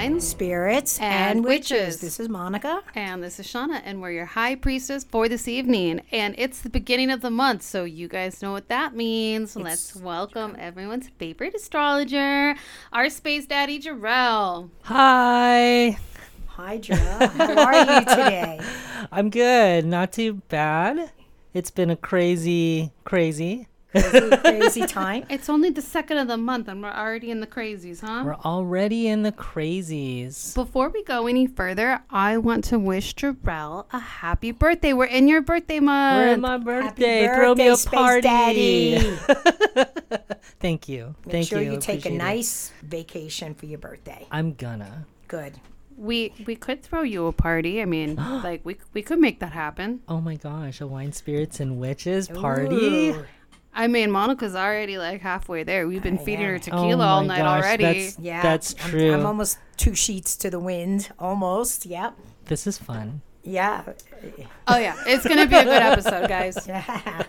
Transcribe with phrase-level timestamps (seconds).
[0.00, 1.70] welcome Spirits And and, witches.
[1.70, 2.00] Witches.
[2.00, 2.82] This is Monica.
[2.94, 6.00] And this is Shauna, and we're your high priestess for this evening.
[6.10, 9.56] And it's the beginning of the month, so you guys know what that means.
[9.56, 12.54] Let's welcome everyone's favorite astrologer,
[12.94, 14.70] our space daddy, Jarrell.
[14.84, 15.98] Hi.
[16.46, 16.94] Hi, Joe.
[16.94, 18.60] How are you today?
[19.12, 19.84] I'm good.
[19.84, 21.12] Not too bad.
[21.52, 23.66] It's been a crazy, crazy.
[23.92, 25.24] Crazy, crazy time.
[25.28, 28.22] It's only the second of the month, and we're already in the crazies, huh?
[28.24, 30.54] We're already in the crazies.
[30.54, 34.92] Before we go any further, I want to wish Jarrell a happy birthday.
[34.92, 36.18] We're in your birthday month.
[36.18, 37.26] We're in my Happy birthday.
[37.34, 38.20] Throw me birthday, a Space party.
[38.20, 39.18] Daddy.
[40.60, 41.14] Thank you.
[41.26, 41.72] Make Thank sure you.
[41.72, 42.18] you, take a Appreciate it.
[42.18, 44.26] nice vacation for your birthday.
[44.30, 45.06] I'm gonna.
[45.26, 45.54] Good.
[45.96, 47.82] we we could throw you a party.
[47.82, 50.00] I mean, like we we could make that happen.
[50.08, 53.10] Oh my gosh, a wine, spirits, and witches party.
[53.10, 53.24] Ooh.
[53.72, 55.86] I mean, Monica's already like halfway there.
[55.86, 57.84] We've been I feeding her tequila oh all night gosh, already.
[58.06, 58.42] That's, Yeah.
[58.42, 59.12] that's I'm- true.
[59.14, 61.10] I'm, almost two sheets to the wind.
[61.18, 61.86] Almost.
[61.86, 62.14] Yep.
[62.46, 63.22] this is fun.
[63.42, 63.84] Yeah.
[64.68, 66.58] Oh yeah, it's gonna be a good episode, guys.
[66.66, 67.22] Yeah.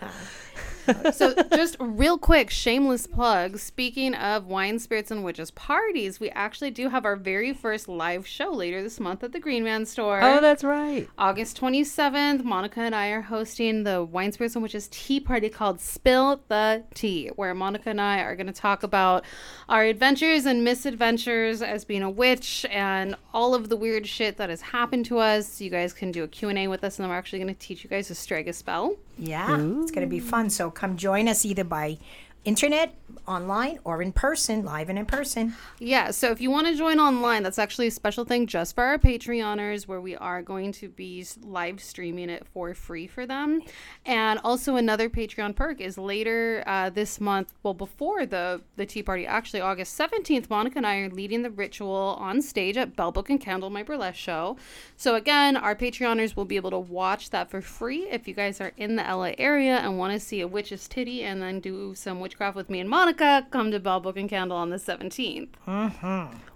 [1.13, 3.57] So just real quick shameless plug.
[3.57, 8.25] Speaking of wine spirits and witches parties we actually do have our very first live
[8.27, 10.19] show later this month at the green man store.
[10.21, 11.07] Oh, that's right.
[11.17, 15.79] august 27th monica and i are hosting the wine spirits and witches tea party called
[15.79, 19.23] spill the tea where monica and i are going to talk about
[19.69, 24.49] our adventures and misadventures as being a witch and all of the weird shit that
[24.49, 25.61] has happened to us.
[25.61, 27.83] You guys can do a q&a with us and then we're actually going to teach
[27.83, 30.49] you guys to strike a spell Yeah, it's going to be fun.
[30.49, 31.99] So come join us either by
[32.43, 32.95] internet,
[33.27, 35.53] online, or in person, live and in person.
[35.79, 38.83] Yeah, so if you want to join online, that's actually a special thing just for
[38.83, 43.61] our Patreoners where we are going to be live streaming it for free for them.
[44.05, 49.03] And also another Patreon perk is later uh, this month, well before the the tea
[49.03, 53.11] party, actually August 17th, Monica and I are leading the ritual on stage at Bell
[53.11, 54.57] Book and Candle my burlesque show.
[54.97, 58.59] So again, our Patreoners will be able to watch that for free if you guys
[58.59, 61.93] are in the LA area and want to see a witch's titty and then do
[61.95, 65.49] some witchcraft with me and Monica, come to Bell Book and Candle on the 17th.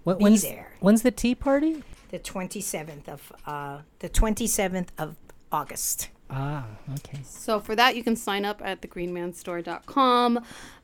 [0.03, 0.71] What, Be when's, there.
[0.79, 1.83] when's the tea party?
[2.11, 5.17] The 27th of uh, the 27th of
[5.51, 6.09] August.
[6.29, 7.19] Ah, okay.
[7.25, 10.39] So for that, you can sign up at thegreenmanstore.com.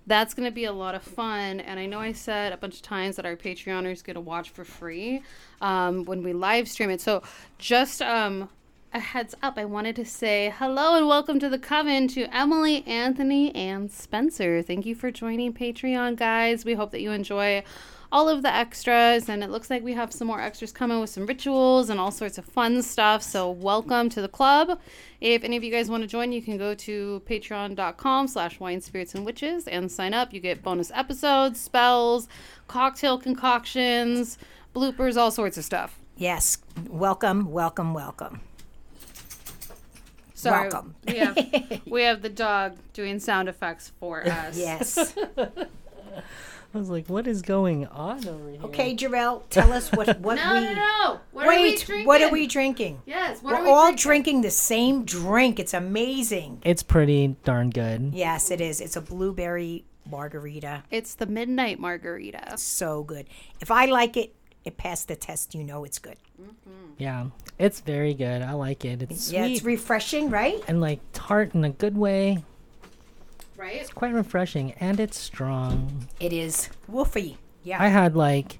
[0.07, 1.61] That's going to be a lot of fun.
[1.61, 4.49] And I know I said a bunch of times that our Patreoners get to watch
[4.49, 5.23] for free
[5.61, 6.99] um, when we live stream it.
[6.99, 7.23] So
[7.59, 8.49] just um,
[8.93, 12.85] a heads up, I wanted to say hello and welcome to the coven to Emily,
[12.85, 14.61] Anthony, and Spencer.
[14.61, 16.65] Thank you for joining Patreon, guys.
[16.65, 17.63] We hope that you enjoy
[18.11, 21.09] all of the extras and it looks like we have some more extras coming with
[21.09, 24.77] some rituals and all sorts of fun stuff so welcome to the club
[25.21, 28.81] if any of you guys want to join you can go to patreon.com slash wine
[28.81, 32.27] spirits and witches and sign up you get bonus episodes spells
[32.67, 34.37] cocktail concoctions
[34.75, 38.41] bloopers all sorts of stuff Yes, welcome, welcome, welcome.
[40.41, 40.95] Sorry, Welcome.
[41.07, 45.15] we have we have the dog doing sound effects for us Yes.
[46.73, 48.61] I was like, what is going on over here?
[48.63, 51.79] Okay, Jarrell, tell us what what no we no no what are we wait.
[51.85, 53.01] drinking what are we drinking?
[53.05, 54.01] yes what We're are we all drinking?
[54.01, 55.59] drinking the same drink.
[55.59, 56.61] It's amazing.
[56.63, 58.11] It's pretty darn good.
[58.13, 58.79] Yes, it is.
[58.81, 60.83] It's a blueberry margarita.
[60.89, 63.27] it's the midnight margarita So good.
[63.59, 64.33] If I like it,
[64.65, 65.55] it passed the test.
[65.55, 66.17] You know it's good.
[66.41, 66.91] Mm-hmm.
[66.97, 67.25] Yeah,
[67.57, 68.41] it's very good.
[68.41, 69.01] I like it.
[69.03, 70.61] It's sweet Yeah, it's refreshing, right?
[70.67, 72.43] and like tart in a good way.
[73.57, 76.07] right It's Quite refreshing, and it's strong.
[76.19, 77.37] It is woofy.
[77.63, 77.81] Yeah.
[77.81, 78.59] I had like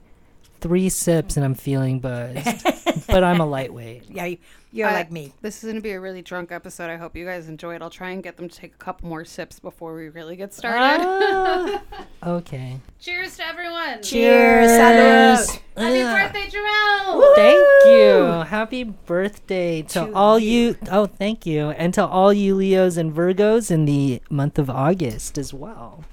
[0.62, 2.64] three sips and I'm feeling buzzed,
[3.08, 4.06] but I'm a lightweight.
[4.10, 4.38] yeah, you-
[4.74, 5.34] you're I- like me.
[5.42, 6.90] This is going to be a really drunk episode.
[6.90, 7.82] I hope you guys enjoy it.
[7.82, 10.54] I'll try and get them to take a couple more sips before we really get
[10.54, 11.04] started.
[11.06, 11.82] Ah,
[12.26, 12.80] okay.
[13.02, 14.02] Cheers to everyone.
[14.02, 14.69] Cheers.
[14.69, 15.60] Salud.
[15.75, 16.31] Happy Ugh.
[16.31, 17.36] birthday, Jarrell.
[17.36, 18.24] Thank you.
[18.48, 20.78] Happy birthday to, To all you.
[20.90, 21.72] Oh, thank you.
[21.72, 26.06] And to all you Leos and Virgos in the month of August as well.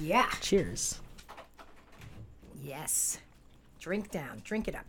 [0.00, 0.30] Yeah.
[0.40, 1.00] Cheers.
[2.62, 3.18] Yes.
[3.82, 4.40] Drink down.
[4.44, 4.84] Drink it up.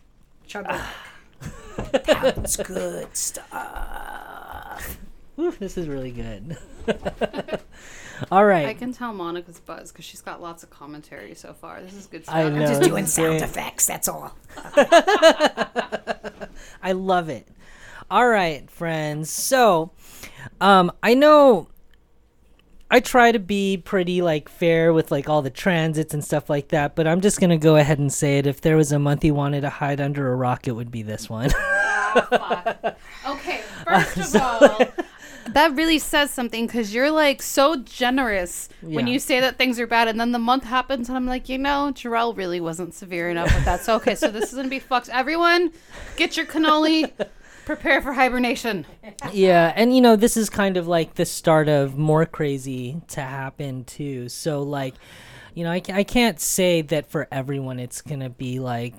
[0.46, 0.70] Chug it
[2.04, 2.04] up.
[2.04, 4.98] That's good stuff.
[5.36, 6.56] Woo, this is really good.
[8.30, 8.66] All right.
[8.66, 11.82] I can tell Monica's buzz because she's got lots of commentary so far.
[11.82, 12.36] This is good stuff.
[12.36, 12.66] I know.
[12.68, 13.84] Just doing sound effects.
[13.84, 14.36] That's all.
[16.80, 17.48] I love it.
[18.12, 19.28] All right, friends.
[19.28, 19.90] So,
[20.60, 21.66] um, I know
[22.94, 26.68] I try to be pretty like fair with like all the transits and stuff like
[26.68, 28.46] that, but I'm just gonna go ahead and say it.
[28.46, 31.02] If there was a month you wanted to hide under a rock, it would be
[31.02, 31.50] this one.
[33.26, 34.78] Okay, first of all,
[35.48, 39.88] that really says something because you're like so generous when you say that things are
[39.88, 43.28] bad, and then the month happens, and I'm like, you know, Jarrell really wasn't severe
[43.28, 43.82] enough with that.
[43.82, 45.08] So okay, so this is gonna be fucked.
[45.08, 45.72] Everyone,
[46.16, 47.10] get your cannoli.
[47.64, 48.86] Prepare for hibernation.
[49.32, 53.20] yeah, and you know, this is kind of like the start of more crazy to
[53.20, 54.28] happen too.
[54.28, 54.94] So like,
[55.54, 58.94] you know, I, I can't say that for everyone it's gonna be like,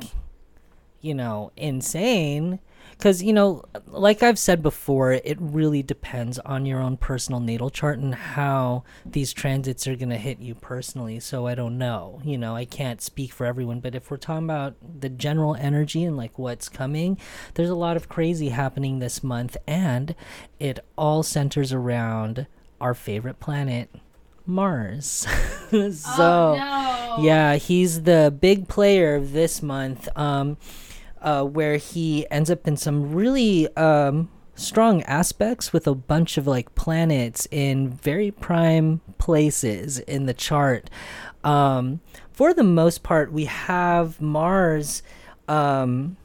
[1.06, 2.60] you know, insane.
[2.98, 7.70] Because, you know, like I've said before, it really depends on your own personal natal
[7.70, 11.20] chart and how these transits are going to hit you personally.
[11.20, 12.22] So I don't know.
[12.24, 13.82] You know, I can't speak for everyone.
[13.82, 17.18] But if we're talking about the general energy and like what's coming,
[17.56, 19.58] there's a lot of crazy happening this month.
[19.68, 20.16] And
[20.58, 22.48] it all centers around
[22.80, 23.90] our favorite planet,
[24.46, 25.28] Mars.
[25.92, 26.56] so.
[27.20, 30.58] Yeah, he's the big player this month, um,
[31.26, 36.48] uh, where he ends up in some really um, strong aspects with a bunch of
[36.48, 40.90] like planets in very prime places in the chart.
[41.44, 42.00] Um,
[42.32, 45.04] for the most part, we have Mars.
[45.48, 46.18] Um,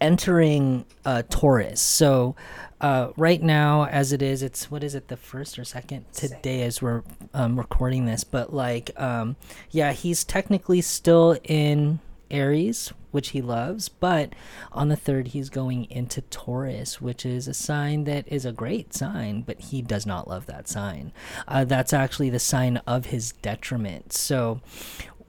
[0.00, 1.80] entering uh, Taurus.
[1.80, 2.34] So
[2.80, 6.62] uh, right now, as it is, it's what is it, the first or second today
[6.62, 7.02] as we're
[7.34, 8.24] um, recording this.
[8.24, 9.36] But like, um,
[9.70, 12.00] yeah, he's technically still in
[12.30, 13.88] Aries, which he loves.
[13.88, 14.34] But
[14.72, 18.94] on the third, he's going into Taurus, which is a sign that is a great
[18.94, 21.12] sign, but he does not love that sign.
[21.46, 24.12] Uh, that's actually the sign of his detriment.
[24.12, 24.60] So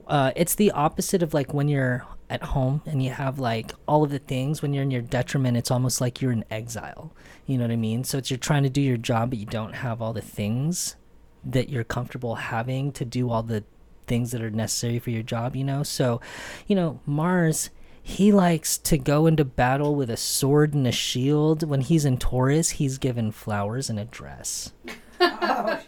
[0.06, 4.04] uh, it's the opposite of like when you're at home and you have like all
[4.04, 7.10] of the things when you're in your detriment it's almost like you're in exile
[7.46, 9.46] you know what i mean so it's you're trying to do your job but you
[9.46, 10.96] don't have all the things
[11.42, 13.64] that you're comfortable having to do all the
[14.08, 15.82] things that are necessary for your job you know?
[15.82, 16.20] So
[16.66, 17.70] you know mars
[18.02, 21.68] he likes to go into battle with a sword and a shield.
[21.68, 24.72] When he's in taurus he's given flowers and a dress.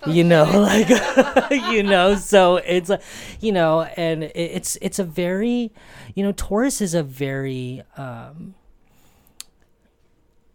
[0.06, 3.02] You know like you know so it's like
[3.40, 5.72] you know and it's it's a very
[6.14, 8.55] you know taurus is a very um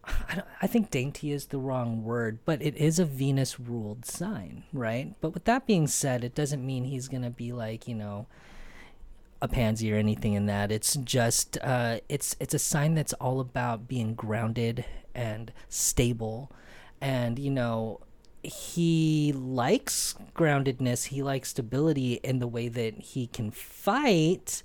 [0.06, 4.64] I, I think dainty is the wrong word but it is a venus ruled sign
[4.72, 8.26] right but with that being said it doesn't mean he's gonna be like you know
[9.42, 10.72] a pansy or anything in that.
[10.72, 16.50] It's just uh, it's it's a sign that's all about being grounded and stable,
[17.00, 18.00] and you know
[18.42, 21.06] he likes groundedness.
[21.06, 24.62] He likes stability in the way that he can fight.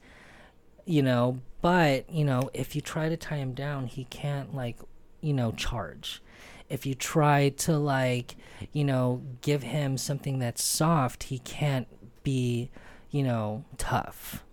[0.85, 4.77] You know, but you know if you try to tie him down, he can't like
[5.21, 6.21] you know charge.
[6.69, 8.35] If you try to like
[8.71, 11.87] you know give him something that's soft, he can't
[12.23, 12.69] be
[13.09, 14.43] you know tough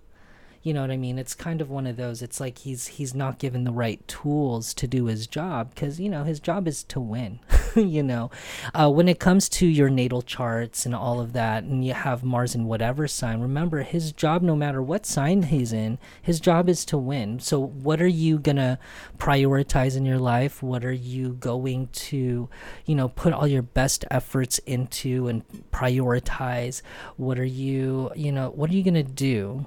[0.63, 1.19] you know what i mean?
[1.19, 4.75] It's kind of one of those it's like he's he's not given the right tools
[4.75, 7.41] to do his job because you know his job is to win
[7.77, 8.31] you know?
[8.75, 12.25] Uh, when it comes to your natal charts and all of that and you have
[12.25, 16.69] mars in whatever sign remember his job no matter what sign he's in his job
[16.69, 17.39] is to win.
[17.41, 18.79] So what are you gonna
[19.19, 20.63] prioritize in your life?
[20.63, 22.49] What are you going to
[22.87, 26.83] you know put all your best efforts into and prioritize?
[27.17, 29.67] What are you you know what are you gonna do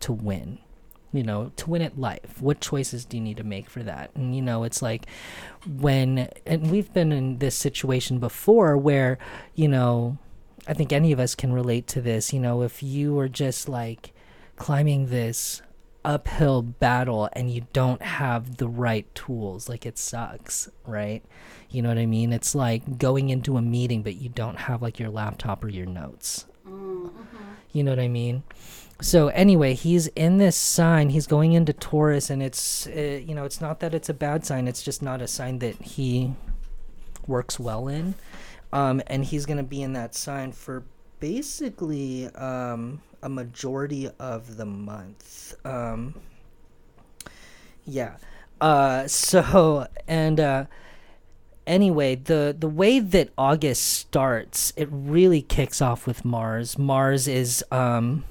[0.00, 0.58] to win
[1.12, 2.40] you know to win at life.
[2.40, 4.10] What choices do you need to make for that?
[4.14, 5.06] And you know it's like
[5.66, 9.18] when and we've been in this situation before where
[9.54, 10.18] you know
[10.66, 13.68] i think any of us can relate to this you know if you are just
[13.68, 14.12] like
[14.56, 15.62] climbing this
[16.04, 21.22] uphill battle and you don't have the right tools like it sucks right?
[21.70, 22.32] You know what i mean?
[22.32, 25.86] It's like going into a meeting but you don't have like your laptop or your
[25.86, 26.46] notes.
[26.66, 27.08] Mm-hmm.
[27.72, 28.42] You know what i mean
[29.00, 31.10] so anyway he's in this sign.
[31.10, 34.44] He's going into taurus and it's uh, you know it's not that it's a bad
[34.44, 34.66] sign.
[34.66, 36.34] It's just not a sign that he
[37.26, 38.14] works well in.
[38.72, 40.84] Um, and he's going to be in that sign for
[41.20, 45.54] basically um, a majority of the month.
[45.64, 46.14] Um,
[47.86, 48.16] yeah.
[48.60, 50.64] Uh, so and uh,
[51.66, 56.76] anyway the the way that august starts it really kicks off with mars.
[56.76, 58.24] Mars is um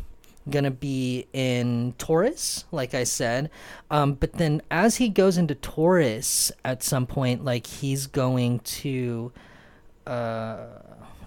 [0.50, 3.50] gonna be in taurus like i said.
[3.92, 9.32] Um but then as he goes into taurus at some point like he's going to
[10.06, 10.66] uh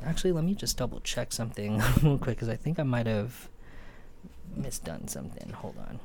[0.04, 3.50] actually let me just double check something real quick because i think i might have
[4.58, 5.50] misdone something.
[5.50, 6.00] Hold on.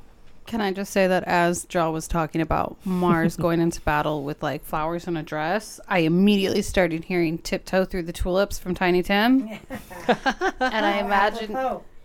[0.45, 4.43] Can I just say that as Joel was talking about Mars going into battle with
[4.43, 9.01] like flowers and a dress, I immediately started hearing "Tiptoe Through the Tulips" from Tiny
[9.01, 9.50] Tim,
[10.07, 11.57] and I imagine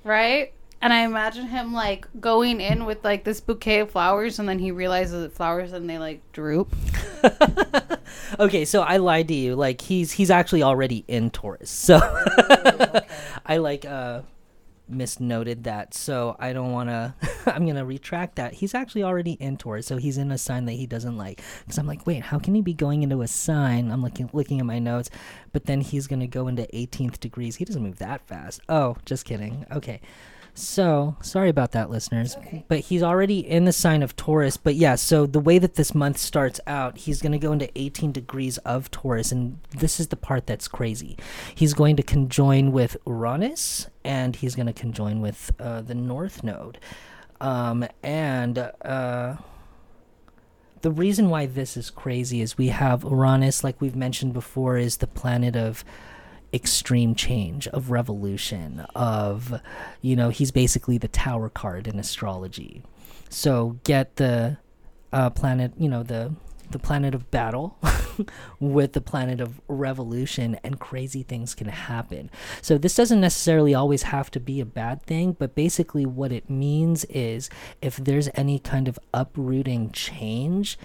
[0.05, 0.53] right.
[0.83, 4.59] And I imagine him like going in with like this bouquet of flowers, and then
[4.59, 6.75] he realizes it flowers, and they like droop.
[8.39, 9.57] okay, so I lied to you.
[9.57, 11.71] Like he's he's actually already in Taurus.
[11.71, 12.01] So
[13.47, 14.23] I like uh
[14.89, 15.95] misnoted that.
[15.95, 17.15] So I don't want to
[17.47, 18.55] I'm going to retract that.
[18.55, 19.87] He's actually already in Taurus.
[19.87, 21.43] So he's in a sign that he doesn't like.
[21.67, 24.61] Cuz I'm like, "Wait, how can he be going into a sign?" I'm looking looking
[24.61, 25.11] at my notes,
[25.53, 27.57] but then he's going to go into 18th degrees.
[27.57, 28.61] He doesn't move that fast.
[28.69, 29.67] Oh, just kidding.
[29.71, 30.01] Okay.
[30.55, 32.37] So, sorry about that, listeners.
[32.69, 34.57] But he's already in the sign of Taurus.
[34.57, 37.71] But yeah, so the way that this month starts out, he's going to go into
[37.79, 39.33] 18 degrees of Taurus.
[39.33, 41.17] And this is the part that's crazy.
[41.55, 46.43] He's going to conjoin with Uranus and he's going to conjoin with uh, the North
[46.45, 46.79] Node.
[47.41, 48.59] Um, and.
[48.59, 49.37] Uh,
[50.83, 54.97] the reason why this is crazy is we have Uranus, like we've mentioned before, is
[54.97, 55.85] the planet of
[56.53, 59.61] extreme change, of revolution, of,
[60.01, 62.83] you know, he's basically the tower card in astrology.
[63.29, 64.59] So get the
[65.13, 66.35] uh, planet, you know, the
[66.71, 67.77] the planet of battle
[68.61, 72.31] with the planet of revolution and crazy things can happen.
[72.63, 76.49] So this doesn't necessarily always have to be a bad thing, but basically what it
[76.49, 77.51] means is
[77.83, 80.79] if there's any kind of uprooting change,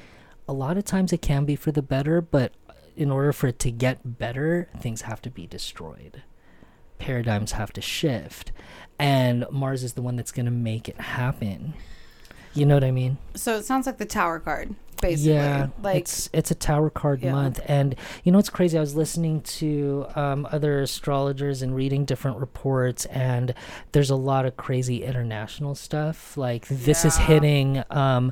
[0.47, 2.51] a lot of times it can be for the better, but
[2.95, 6.23] in order for it to get better, things have to be destroyed.
[6.97, 8.51] Paradigms have to shift.
[8.97, 11.73] And Mars is the one that's going to make it happen.
[12.53, 13.17] You know what I mean?
[13.35, 15.33] So it sounds like the tower card, basically.
[15.33, 17.33] Yeah, like it's it's a tower card Yeah.
[17.33, 18.77] month, and you know what's crazy?
[18.77, 23.53] I was listening to um, other astrologers and reading different reports, and
[23.91, 26.37] there's a lot of crazy international stuff.
[26.37, 28.31] Like this is hitting um,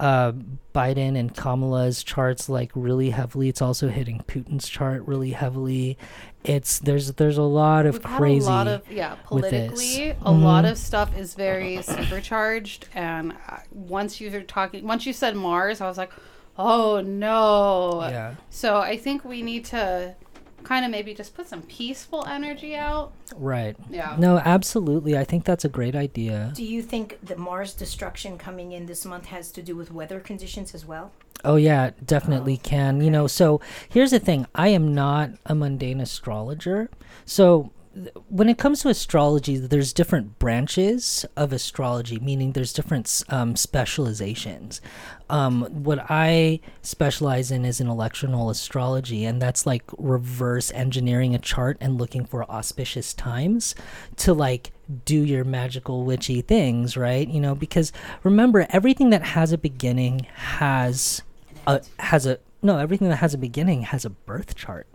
[0.00, 0.32] uh,
[0.74, 3.48] Biden and Kamala's charts like really heavily.
[3.48, 5.98] It's also hitting Putin's chart really heavily.
[6.42, 8.46] It's there's there's a lot of We've crazy.
[8.46, 10.70] a lot of yeah politically a lot Mhm.
[10.72, 15.82] of stuff is very supercharged and uh, once you were talking once you said mars
[15.82, 16.10] i was like
[16.58, 20.14] oh no yeah, so i think we need to
[20.64, 23.76] kind of maybe just put some peaceful energy out right.
[23.90, 25.16] yeah No, absolutely.
[25.16, 26.52] I think that's a great idea.
[26.54, 30.20] Do you think the Mars destruction coming in this month has to do with weather
[30.20, 31.12] conditions as well?
[31.44, 33.00] Oh yeah, it definitely can.
[33.00, 34.46] You know, so here's the thing.
[34.54, 36.90] I am not a mundane astrologer.
[37.24, 43.22] So th- when it comes to astrology, there's different branches of astrology, meaning there's different
[43.30, 44.80] um, specializations.
[45.30, 51.38] Um, what I specialize in is in electional astrology, and that's like reverse engineering a
[51.38, 53.74] chart and looking for auspicious times
[54.16, 54.72] to like
[55.04, 57.28] do your magical witchy things, right?
[57.28, 57.92] You know, because
[58.24, 61.22] remember, everything that has a beginning has
[61.66, 64.86] a has a no everything that has a beginning has a birth chart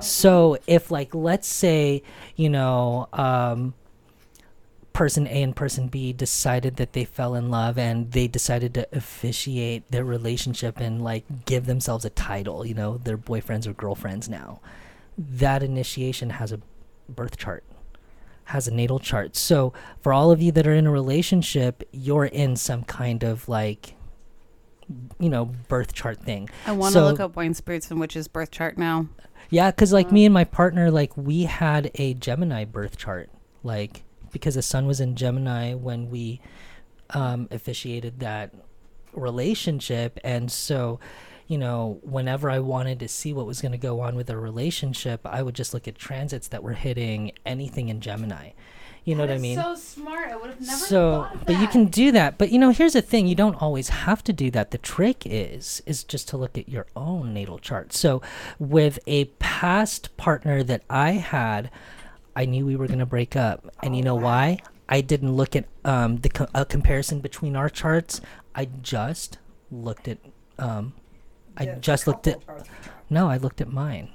[0.00, 2.02] so if like let's say
[2.36, 3.74] you know um
[4.92, 8.86] person a and person b decided that they fell in love and they decided to
[8.92, 14.28] officiate their relationship and like give themselves a title you know they're boyfriends or girlfriends
[14.28, 14.60] now.
[15.18, 16.60] That initiation has a
[17.08, 17.64] birth chart
[18.46, 19.36] has a natal chart.
[19.36, 23.48] So for all of you that are in a relationship you're in some kind of
[23.48, 23.94] like
[25.18, 26.50] you know birth chart thing.
[26.66, 29.08] I want to So- look up wine spirits and witches birth chart now.
[29.50, 30.12] Yeah because like uh.
[30.12, 33.30] me and my partner like we had a gemini birth chart
[33.62, 36.40] like because the sun was in gemini when we
[37.10, 38.52] um officiated that
[39.12, 40.18] relationship.
[40.24, 40.98] And so
[41.48, 44.36] you know whenever i wanted to see what was going to go on with a
[44.36, 48.50] relationship i would just look at transits that were hitting anything in gemini.
[49.04, 49.58] You know what i mean?
[49.58, 50.30] so smart.
[50.30, 52.38] I would have never so but you can do that.
[52.38, 53.26] But you know here's the thing.
[53.26, 54.70] You don't always have to do that.
[54.70, 57.92] The trick is is just to look at your own natal chart.
[57.92, 58.22] So
[58.60, 61.70] with a past partner that i had
[62.36, 64.58] i knew we were going to break up and you know why
[64.88, 68.20] i didn't look at um the co- a comparison between our charts
[68.54, 69.38] i just
[69.70, 70.18] looked at
[70.58, 70.92] um
[71.56, 72.96] i The just looked at couple birth chart.
[73.10, 74.08] no, I looked at mine.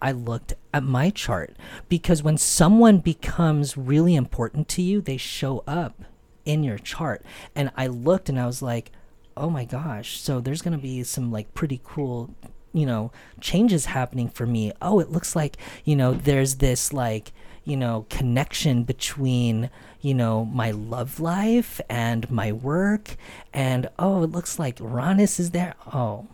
[0.00, 1.56] I looked at my chart
[1.88, 6.02] because when someone becomes really important to you, they show up
[6.44, 7.24] in your chart.
[7.56, 8.92] And I looked and I was like,
[9.36, 12.30] oh my gosh, so there's going to be some like pretty cool,
[12.72, 14.72] you know, changes happening for me.
[14.80, 17.32] Oh, it looks like, you know, there's this like,
[17.64, 19.70] you know, connection between,
[20.00, 23.16] you know, my love life and my work.
[23.52, 25.74] And oh, it looks like Uranus is there.
[25.92, 26.26] Oh,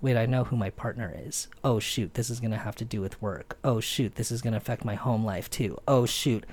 [0.00, 1.48] wait, I know who my partner is.
[1.64, 3.56] Oh shoot, this is gonna have to do with work.
[3.64, 5.78] Oh shoot, this is gonna affect my home life too.
[5.88, 6.44] Oh shoot,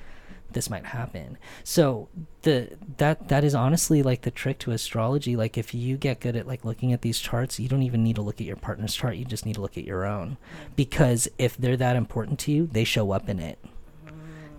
[0.53, 1.38] this might happen.
[1.63, 2.10] So
[2.41, 5.36] the that that is honestly like the trick to astrology.
[5.36, 8.15] Like if you get good at like looking at these charts, you don't even need
[8.15, 9.15] to look at your partner's chart.
[9.15, 10.38] You just need to look at your own.
[10.75, 13.60] Because if they're that important to you, they show up in it.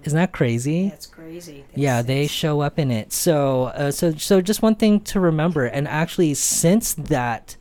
[0.02, 0.88] Isn't that crazy?
[0.88, 1.64] That's crazy.
[1.75, 3.12] yeah, they show up in it.
[3.12, 7.56] So, uh, so, so just one thing to remember, and actually, since that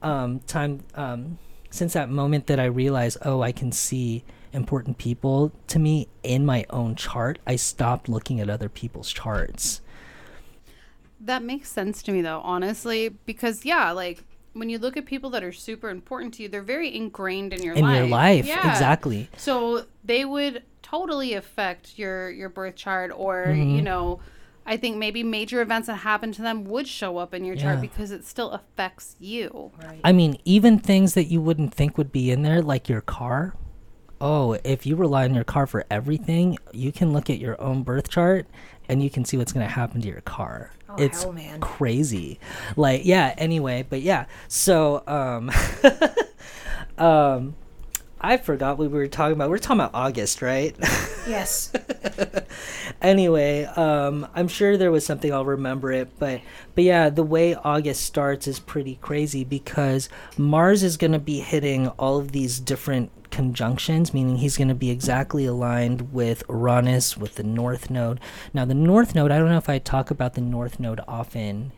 [0.00, 1.38] um, time, um,
[1.70, 6.44] since that moment that I realized, oh, I can see important people to me in
[6.46, 9.80] my own chart, I stopped looking at other people's charts.
[11.20, 15.30] That makes sense to me though, honestly, because yeah, like when you look at people
[15.30, 17.96] that are super important to you, they're very ingrained in your In life.
[17.96, 18.70] your life, Yeah.
[18.70, 19.28] exactly.
[19.36, 23.76] So they would totally affect your your birth chart or Mm-hmm.
[23.76, 24.20] you know
[24.66, 27.80] I think maybe major events that happen to them would show up in your chart
[27.80, 29.72] because it still affects you.
[29.82, 30.00] Right.
[30.04, 33.54] I mean, even things that you wouldn't think would be in there, like your car.
[34.22, 37.82] Oh, if you rely on your car for everything, you can look at your own
[37.82, 38.46] birth chart
[38.88, 40.70] and you can see what's going to happen to your car.
[40.88, 41.60] Oh, it's hell, man.
[41.60, 42.38] crazy.
[42.76, 44.26] Like, yeah, anyway, but yeah.
[44.46, 45.50] So, um
[47.04, 47.56] um
[48.22, 49.50] I forgot what we were talking about.
[49.50, 50.76] We are talking about August, right?
[51.26, 51.72] yes.
[53.02, 56.40] anyway, um, I'm sure there was something I'll remember it, but
[56.74, 61.40] but yeah, the way August starts is pretty crazy because Mars is going to be
[61.40, 67.16] hitting all of these different conjunctions, meaning he's going to be exactly aligned with Uranus
[67.16, 68.20] with the North Node.
[68.54, 71.72] Now, the North Node, I don't know if I talk about the North Node often.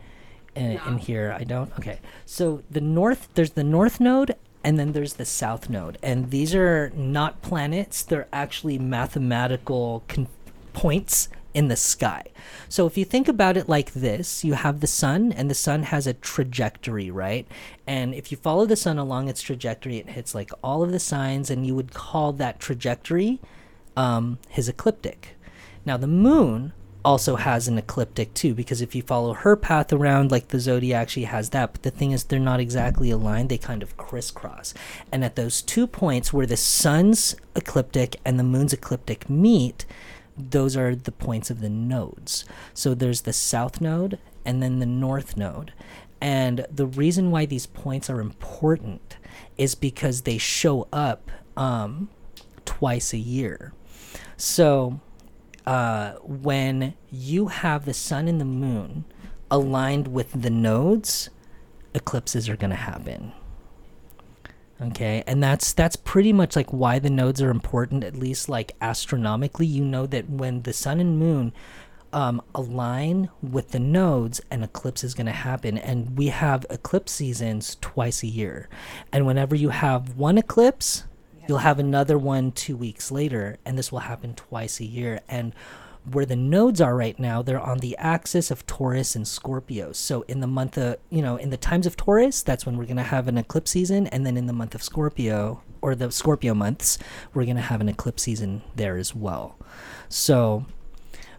[0.53, 1.69] In, in here, I don't.
[1.77, 4.35] Okay, so the north, there's the North Node,
[4.65, 5.99] and then there's the south node.
[6.01, 8.01] And these are not planets.
[8.01, 10.27] They're actually mathematical con-
[10.73, 12.23] points in the sky.
[12.67, 15.83] So if you think about it like this you have the sun and the sun
[15.83, 17.47] has a trajectory right?
[17.85, 20.99] And if you follow the sun along its trajectory it hits like all of the
[20.99, 23.39] signs and you would call that trajectory
[23.95, 25.37] um, his ecliptic.
[25.85, 26.73] Now the moon
[27.05, 31.03] also has an ecliptic too because if you follow her path around like the zodiac
[31.03, 34.73] actually has that but the thing is they're not exactly aligned they kind of crisscross.
[35.11, 39.85] And at those two points where the sun's ecliptic and the moon's ecliptic meet
[40.37, 42.43] those are the points of the nodes.
[42.73, 45.73] So there's the south node and then the north node.
[46.19, 49.17] And the reason why these points are important
[49.57, 52.09] is because they show up um,
[52.65, 53.73] twice a year.
[54.37, 54.99] So
[55.65, 59.05] uh, when you have the sun and the moon
[59.49, 61.29] aligned with the nodes,
[61.93, 63.31] eclipses are going to happen.
[64.81, 68.75] Okay, and that's that's pretty much like why the nodes are important, at least like
[68.81, 69.65] astronomically.
[69.65, 71.53] You know that when the sun and moon
[72.11, 77.13] um, align with the nodes, an eclipse is going to happen, and we have eclipse
[77.13, 78.67] seasons twice a year.
[79.13, 81.05] And whenever you have one eclipse,
[81.47, 85.21] You'll have another one two weeks later, and this will happen twice a year.
[85.27, 85.53] And
[86.11, 89.91] where the nodes are right now, they're on the axis of Taurus and Scorpio.
[89.91, 92.85] So in the month of, you know, in the times of Taurus, that's when we're
[92.85, 94.07] going to have an eclipse season.
[94.07, 96.97] And then in the month of Scorpio, or the Scorpio months,
[97.33, 99.55] we're going to have an eclipse season there as well.
[100.09, 100.65] So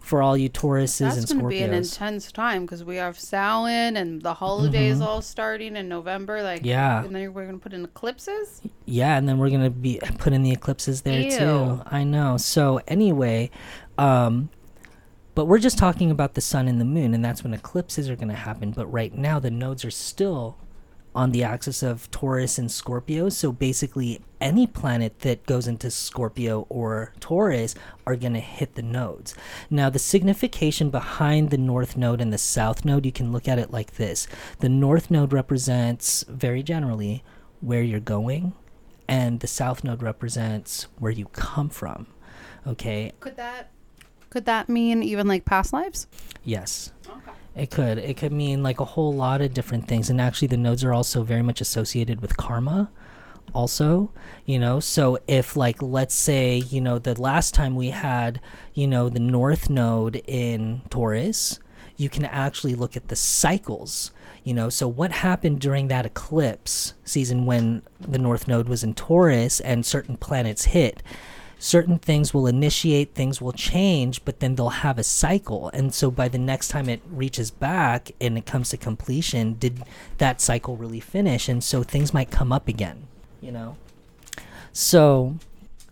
[0.07, 3.19] for all you Tauruses That's and going to be an intense time because we have
[3.19, 6.41] Samhain and the holidays all starting in November.
[6.41, 6.67] Like, Mm-hmm.
[6.67, 7.03] Yeah.
[7.03, 8.61] and then we're going to put in eclipses.
[8.85, 11.37] Yeah, and then we're gonna be put in the eclipses there Ew.
[11.37, 11.81] too.
[11.87, 12.37] I know.
[12.37, 13.51] So anyway,
[13.97, 14.49] um,
[15.35, 18.15] but we're just talking about the sun and the moon, and that's when eclipses are
[18.15, 18.71] gonna happen.
[18.71, 20.57] But right now, the nodes are still
[21.17, 23.27] on the axis of Taurus and Scorpio.
[23.29, 27.73] So basically, any planet that goes into Scorpio or Taurus
[28.05, 29.33] are going to hit the nodes.
[29.71, 33.57] Now, the signification behind the North Node and the South Node, you can look at
[33.57, 34.27] it like this
[34.59, 37.23] the North Node represents, very generally,
[37.61, 38.53] where you're going,
[39.07, 42.05] and the South Node represents where you come from.
[42.67, 43.71] Okay, Could that
[44.29, 46.05] could that mean even like past lives?
[46.43, 46.91] yes.
[47.57, 47.97] It could.
[47.97, 50.09] It could mean like a whole lot of different things.
[50.09, 52.91] And actually, the nodes are also very much associated with karma,
[53.53, 54.11] also.
[54.45, 58.39] You know, so if, like, let's say, you know, the last time we had,
[58.73, 61.59] you know, the North Node in Taurus,
[61.97, 64.11] you can actually look at the cycles.
[64.43, 68.93] You know, so what happened during that eclipse season when the North Node was in
[68.93, 71.01] Taurus and certain planets hit?
[71.59, 75.69] Certain things will initiate, things will change, but then they'll have a cycle.
[75.73, 79.83] And so by the next time it reaches back and it comes to completion, did
[80.19, 81.49] that cycle really finish?
[81.49, 83.07] And so things might come up again,
[83.41, 83.75] you know?
[84.71, 85.37] So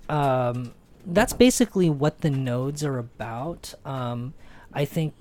[0.07, 0.73] um,
[1.05, 3.73] that's basically what the nodes are about.
[3.83, 4.33] Um,
[4.73, 5.13] I think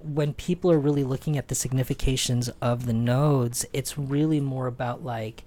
[0.00, 5.04] when people are really looking at the significations of the nodes, it's really more about
[5.04, 5.44] like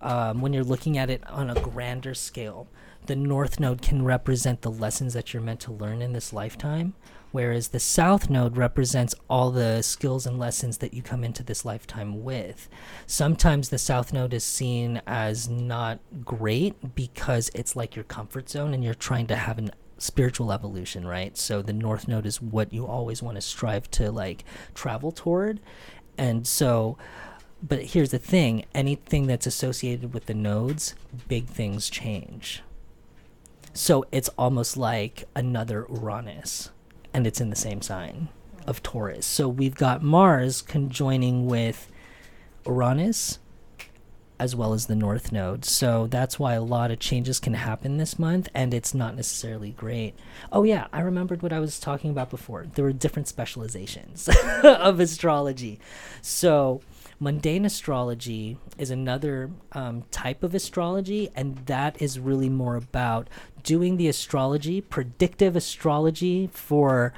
[0.00, 2.68] um, when you're looking at it on a grander scale.
[3.06, 6.94] The north node can represent the lessons that you're meant to learn in this lifetime,
[7.30, 11.64] whereas the south node represents all the skills and lessons that you come into this
[11.64, 12.68] lifetime with.
[13.06, 18.74] Sometimes the south node is seen as not great because it's like your comfort zone
[18.74, 21.38] and you're trying to have an spiritual evolution, right?
[21.38, 25.60] So the north node is what you always want to strive to like travel toward.
[26.18, 26.98] And so
[27.62, 30.94] but here's the thing, anything that's associated with the nodes,
[31.28, 32.62] big things change.
[33.76, 36.70] So it's almost like another Uranus
[37.12, 38.30] and it's in the same sign
[38.66, 39.26] of Taurus.
[39.26, 41.92] So we've got Mars conjoining with
[42.64, 43.38] Uranus
[44.38, 45.64] as well as the North Node.
[45.66, 49.70] So that's why a lot of changes can happen this month, and it's not necessarily
[49.70, 50.14] great.
[50.52, 52.66] Oh, yeah, I remembered what I was talking about before.
[52.74, 54.28] There were different specializations
[54.62, 55.80] of astrology.
[56.20, 56.82] So,
[57.18, 63.28] mundane astrology is another um, type of astrology, and that is really more about
[63.62, 67.12] doing the astrology, predictive astrology for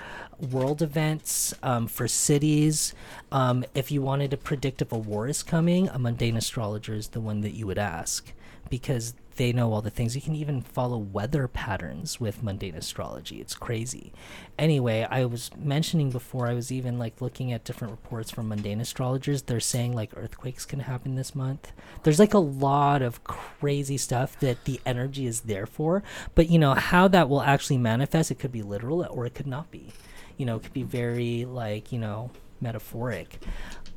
[0.51, 2.95] world events, um, for cities.
[3.33, 7.09] Um, if you wanted to predict if a war is coming, a mundane astrologer is
[7.09, 8.33] the one that you would ask
[8.71, 10.17] because they know all the things.
[10.17, 13.41] You can even follow weather patterns with mundane astrology.
[13.41, 14.13] It's crazy.
[14.59, 18.81] Anyway, I was mentioning before, I was even like looking at different reports from mundane
[18.81, 19.43] astrologers.
[19.43, 21.73] They're saying like earthquakes can happen this month.
[22.03, 26.03] There's like a lot of crazy stuff that the energy is there for.
[26.35, 29.47] But you know, how that will actually manifest, it could be literal or it could
[29.47, 29.93] not be.
[30.37, 33.39] You know, it could be very like, you know, metaphoric.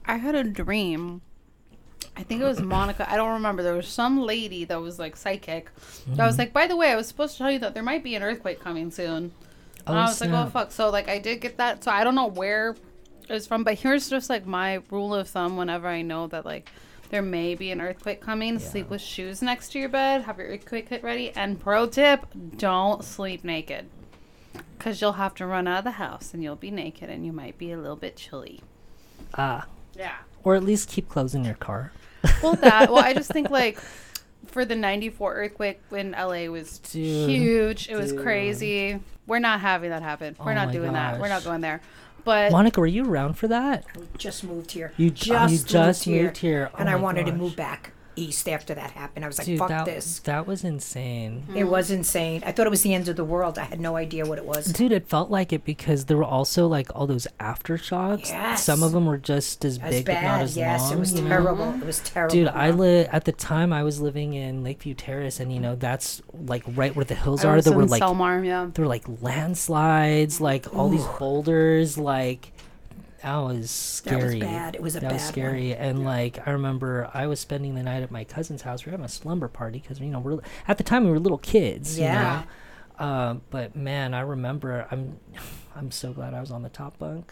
[0.05, 1.23] I had a dream.
[2.17, 3.09] I think it was Monica.
[3.11, 3.63] I don't remember.
[3.63, 5.69] There was some lady that was like psychic.
[6.19, 8.03] I was like, by the way, I was supposed to tell you that there might
[8.03, 9.31] be an earthquake coming soon.
[9.87, 10.71] Oh, and I was like, oh fuck.
[10.71, 11.83] So like I did get that.
[11.83, 12.75] So I don't know where
[13.27, 15.57] it was from, but here's just like my rule of thumb.
[15.57, 16.69] Whenever I know that like
[17.09, 20.23] there may be an earthquake coming, sleep with shoes next to your bed.
[20.23, 21.31] Have your earthquake kit ready.
[21.31, 22.25] And pro tip:
[22.57, 23.89] don't sleep naked,
[24.77, 27.31] because you'll have to run out of the house and you'll be naked and you
[27.33, 28.61] might be a little bit chilly.
[29.35, 30.15] Ah, Yeah.
[30.43, 31.91] Or at least keep clothes in your car.
[32.43, 32.91] Well, that.
[32.91, 33.79] Well, I just think like
[34.45, 37.89] for the '94 earthquake when LA was Dude, huge.
[37.89, 38.99] It was crazy.
[39.27, 40.35] We're not having that happen.
[40.39, 41.19] We're Oh not my doing that.
[41.19, 41.81] We're not going there.
[42.23, 43.85] But Monica, were you around for that?
[43.97, 44.93] We Just moved here.
[44.97, 46.69] You just you just moved here, moved here.
[46.73, 49.23] Oh and I my wanted to move back east after that happened.
[49.25, 51.43] I was like, Dude, "Fuck that, this." that was insane.
[51.55, 52.43] It was insane.
[52.45, 53.57] I thought it was the end of the world.
[53.57, 54.65] I had no idea what it was.
[54.67, 58.29] Dude, it felt like it because there were also like all those aftershocks.
[58.29, 58.63] Yes.
[58.63, 60.93] Some of them were just as, As big, but not bad, as yes, long.
[60.93, 61.29] it was you know?
[61.29, 61.73] terrible.
[61.75, 62.33] It was terrible.
[62.35, 65.75] Dude, I li- at the time I was living in Lakeview Terrace, and you know
[65.75, 67.55] that's like right where the hills I are.
[67.55, 68.69] was There were like Sylmar, yeah.
[68.73, 72.51] there were like landslides, like all these boulders, like
[73.23, 74.15] that was scary.
[74.19, 74.39] That was scary.
[74.39, 74.75] bad.
[74.75, 75.31] It was a that was bad one.
[75.33, 78.85] scary, and like I remember I was spending the night at my cousin's house.
[78.85, 81.19] We are having a slumber party because you know we're at the time we were
[81.19, 81.97] little kids.
[81.97, 82.43] you Yeah.
[82.43, 82.43] know?
[83.05, 85.17] Uh, but man, I remember I'm
[85.75, 87.31] I'm so glad I was on the top bunk.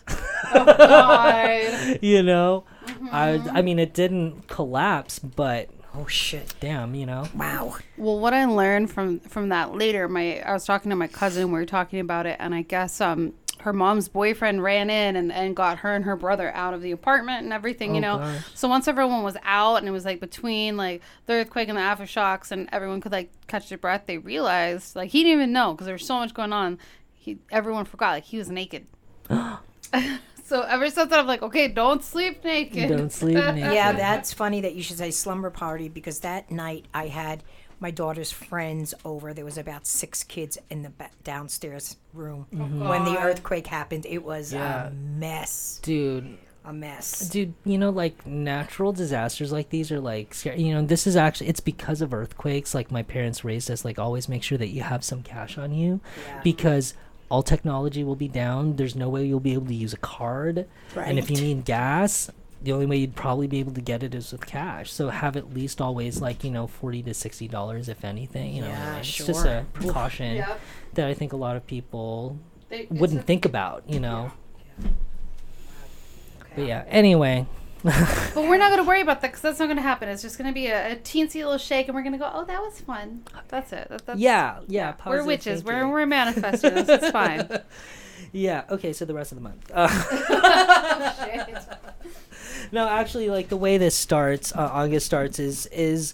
[0.53, 1.99] oh God.
[2.01, 3.07] you know, Mm-hmm.
[3.11, 6.55] I I mean it didn't collapse, but oh shit!
[6.59, 7.27] damn, you know.
[7.35, 7.75] Wow.
[7.97, 11.47] Well, what I learned from from that later, my I was talking to my cousin.
[11.47, 15.31] We were talking about it, and I guess um her mom's boyfriend ran in and,
[15.31, 18.17] and got her and her brother out of the apartment and everything, you Oh, know.
[18.19, 18.41] gosh.
[18.55, 21.81] So once everyone was out and it was like between like the earthquake and the
[21.81, 25.73] aftershocks, and everyone could like catch their breath, they realized like he didn't even know
[25.73, 26.79] because there was so much going on.
[27.13, 28.87] He everyone forgot like he was naked.
[30.43, 32.89] so ever since then, I'm like, okay, don't sleep naked.
[32.89, 33.73] Don't sleep naked.
[33.73, 37.43] Yeah, that's funny that you should say slumber party because that night I had
[37.79, 39.33] my daughter's friends over.
[39.33, 42.87] There was about six kids in the ba- downstairs room oh, mm-hmm.
[42.87, 44.05] when the earthquake happened.
[44.05, 44.87] It was Yeah.
[44.87, 45.79] a mess.
[45.81, 47.29] Dude, A mess.
[47.29, 51.15] dude you know like natural disasters like these are like scary you know this is
[51.15, 54.67] actually it's because of earthquakes like my parents raised us like always make sure that
[54.67, 56.41] you have some cash on you Yeah.
[56.43, 56.93] because
[57.29, 60.67] all technology will be down there's no way you'll be able to use a card
[60.97, 61.43] and if you Right.
[61.45, 62.29] need gas
[62.61, 65.35] the only way you'd probably be able to get it is with cash so have
[65.37, 68.97] at least always like you know 40 to 60 dollars if anything you know Yeah,
[68.97, 70.43] it's just a precaution
[70.95, 72.37] that i think a lot of people
[72.69, 74.31] They- wouldn't a- think about you know
[76.41, 76.51] Okay.
[76.55, 77.45] but yeah anyway
[77.83, 80.09] But we're not going to worry about that because that's not going to happen.
[80.09, 82.29] It's just going to be a, a teensy little shake, and we're going to go,
[82.33, 83.87] "Oh, that was fun." That's it.
[83.87, 85.63] That, that's, yeah yeah we're witches.
[85.63, 86.89] We're we're manifesting this.
[86.89, 87.47] It's fine.
[88.33, 88.65] Yeah.
[88.69, 88.91] Okay.
[88.91, 89.71] So the rest of the month.
[89.73, 89.87] Uh,
[92.71, 96.13] no, actually, like the way this starts, uh, August starts is is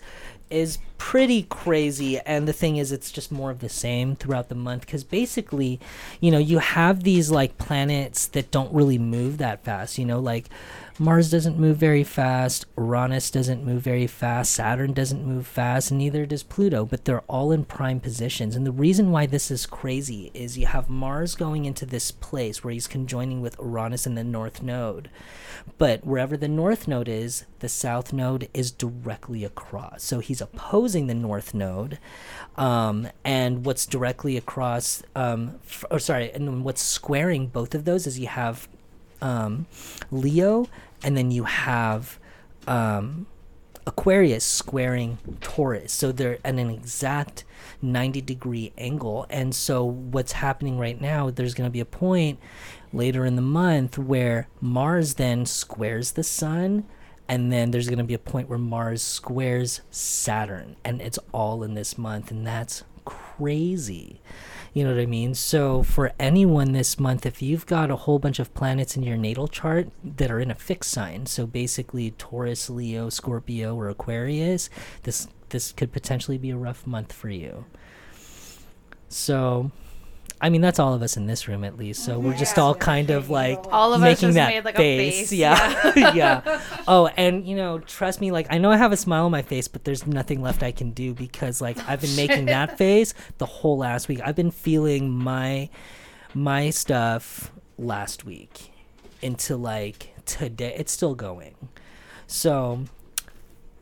[0.50, 2.20] is pretty crazy.
[2.20, 5.80] And the thing is, it's just more of the same throughout the month because basically,
[6.20, 9.98] you know, you have these like planets that don't really move that fast.
[9.98, 10.50] You know, like
[10.98, 16.26] Mars doesn't move very fast, Uranus doesn't move very fast, Saturn doesn't move fast, neither
[16.26, 18.56] does Pluto, but they're all in prime positions.
[18.56, 22.64] And the reason why this is crazy is you have Mars going into this place
[22.64, 25.10] where he's conjoining with Uranus in the North Node.
[25.78, 30.02] But wherever the North Node is, the South Node is directly across.
[30.02, 32.00] So he's opposing the North Node.
[32.56, 38.08] Um, and what's directly across, um, f- or sorry, and what's squaring both of those
[38.08, 38.70] is you have
[39.22, 39.68] um,
[40.12, 40.68] Leo,
[41.04, 42.20] and then you have
[42.68, 43.28] um,
[43.88, 45.94] Aquarius squaring Taurus.
[45.94, 47.44] So they're at an exact
[47.82, 49.26] 90 degree angle.
[49.30, 52.40] And so what's happening right now, there's going to be a point
[52.92, 56.86] later in the month where Mars then squares the sun.
[57.28, 60.76] And then there's going to be a point where Mars squares Saturn.
[60.84, 62.32] And it's all in this month.
[62.32, 64.22] And that's crazy.
[64.76, 65.36] You know what I mean?
[65.36, 69.16] So for anyone this month, if you've got a whole bunch of planets in your
[69.16, 74.70] natal chart that are in a fixed sign, so basically Taurus, Leo, Scorpio, or Aquarius,
[75.04, 77.64] this this could potentially be a rough month for you.
[79.08, 79.72] So
[80.42, 82.04] I mean, that's all of us in this room, at least.
[82.04, 84.76] So we're just all kind of like All of us making just that made, like,
[84.76, 85.30] a face.
[85.30, 86.62] face, Yeah, yeah.
[86.88, 88.32] Oh, and you know, trust me.
[88.32, 90.72] Like, I know I have a smile on my face, but there's nothing left I
[90.72, 94.20] can do because, like, I've been making that face the whole last week.
[94.24, 95.70] I've been feeling my
[96.34, 98.72] my stuff last week
[99.22, 100.76] into like today.
[100.78, 101.56] It's still going.
[102.28, 102.86] So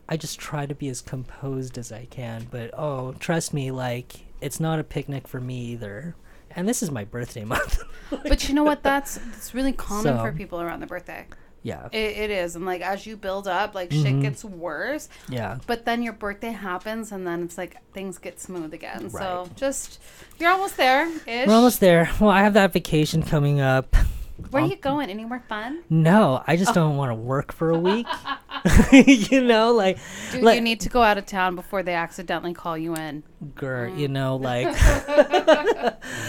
[0.08, 2.46] I just try to be as composed as I can.
[2.50, 6.14] But oh, trust me, like it's not a picnic for me either.
[6.56, 7.82] And this is my birthday month.
[8.10, 8.82] But you know what?
[8.90, 11.26] That's it's really common for people around the birthday.
[11.62, 14.20] yeah, It, it is, and like as you build up, like shit mm-hmm.
[14.20, 15.08] gets worse.
[15.28, 15.58] yeah.
[15.66, 19.10] But then your birthday happens, and then it's like things get smooth again.
[19.10, 20.00] So just
[20.38, 21.08] you're almost there.
[21.26, 21.46] Ish.
[21.48, 22.10] We're almost there.
[22.20, 23.96] Well, I have that vacation coming up.
[24.54, 25.10] Where are you going?
[25.10, 25.82] Anywhere fun?
[25.90, 26.56] No, I Oh.
[26.56, 28.06] just don't want to work for a week.
[28.92, 29.98] you know, like,
[30.32, 33.22] Dude, like you need to go out of town before they accidentally call you in.
[33.54, 33.98] Gert, mm.
[33.98, 34.68] you know, like,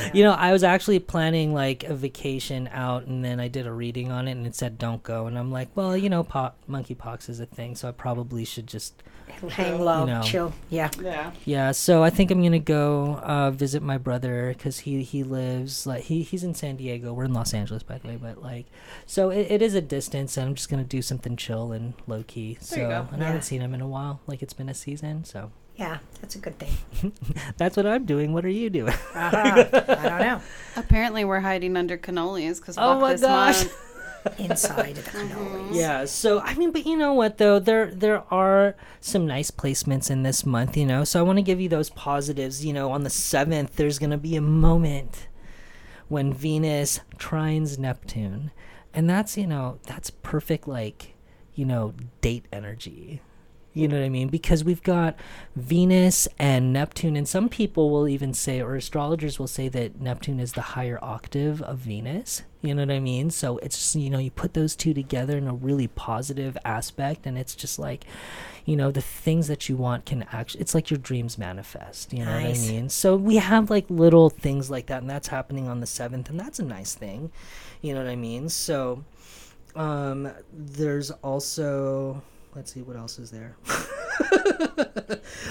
[0.13, 3.71] you know, I was actually planning like a vacation out, and then I did a
[3.71, 6.51] reading on it, and it said don't go, and I'm like, well, you know, po-
[6.69, 9.01] monkeypox is a thing, so I probably should just,
[9.51, 10.21] Hang low, know.
[10.23, 10.53] chill.
[10.69, 10.89] Yeah.
[11.01, 11.31] Yeah.
[11.45, 11.71] yeah.
[11.71, 16.03] So I think I'm gonna go uh, visit my brother because he he lives like
[16.03, 17.13] he he's in San Diego.
[17.13, 18.65] We're in Los Angeles, by the way, but like,
[19.05, 22.23] so it, it is a distance, and I'm just gonna do something chill and low
[22.27, 22.57] key.
[22.61, 23.07] So, There you go.
[23.11, 24.19] and I haven't seen him in a while.
[24.27, 27.11] Like it's been a season, so Yeah, that's a good thing.
[27.57, 28.33] that's what I'm doing.
[28.33, 28.93] What are you doing?
[28.93, 29.35] Uh-huh.
[29.35, 29.63] I
[30.09, 30.41] don't know.
[30.77, 33.63] Apparently, we're hiding under cannolis because Oh my this gosh.
[33.65, 33.81] month.
[34.37, 35.35] Inside of the cannolis.
[35.35, 35.73] Mm-hmm.
[35.73, 36.05] Yeah.
[36.05, 40.23] So I mean, but you know what though, there there are some nice placements in
[40.23, 41.03] this month, you know.
[41.03, 42.65] So I want to give you those positives.
[42.65, 45.27] You know, on the seventh, there's gonna be a moment
[46.07, 48.51] when Venus trines Neptune,
[48.93, 51.15] and that's you know that's perfect like
[51.53, 53.21] you know date energy.
[53.75, 54.29] You know what I mean?
[54.29, 55.17] Because we've got
[55.57, 60.39] Venus and Neptune, and some people will even say, or astrologers will say that Neptune
[60.39, 62.43] is the higher octave of Venus.
[62.61, 63.31] You know what I mean?
[63.31, 67.27] So it's just, you know, you put those two together in a really positive aspect,
[67.27, 68.05] and it's just like,
[68.63, 72.13] you know, the things that you want can actually, it's like your dreams manifest.
[72.13, 72.61] You know Nice.
[72.61, 72.89] what I mean?
[72.89, 76.39] So we have like little things like that, and that's happening on the 7th, and
[76.39, 77.29] that's a nice thing.
[77.81, 78.47] You know what I mean?
[78.47, 79.03] So
[79.75, 82.23] um, there's also,
[82.55, 83.57] let's see, what else is there?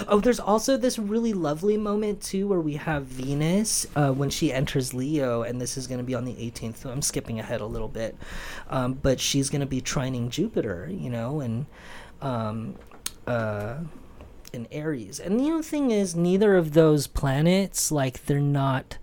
[0.07, 4.51] oh, there's also this really lovely moment too where we have Venus uh, when she
[4.51, 6.77] enters Leo, and this is going to be on the 18th.
[6.77, 8.15] So I'm skipping ahead a little bit,
[8.69, 11.65] um, but she's going to be trining Jupiter, you know, and
[12.21, 12.75] um,
[13.27, 13.75] uh,
[14.51, 15.19] in Aries.
[15.19, 18.97] And the other thing is, neither of those planets, like, they're not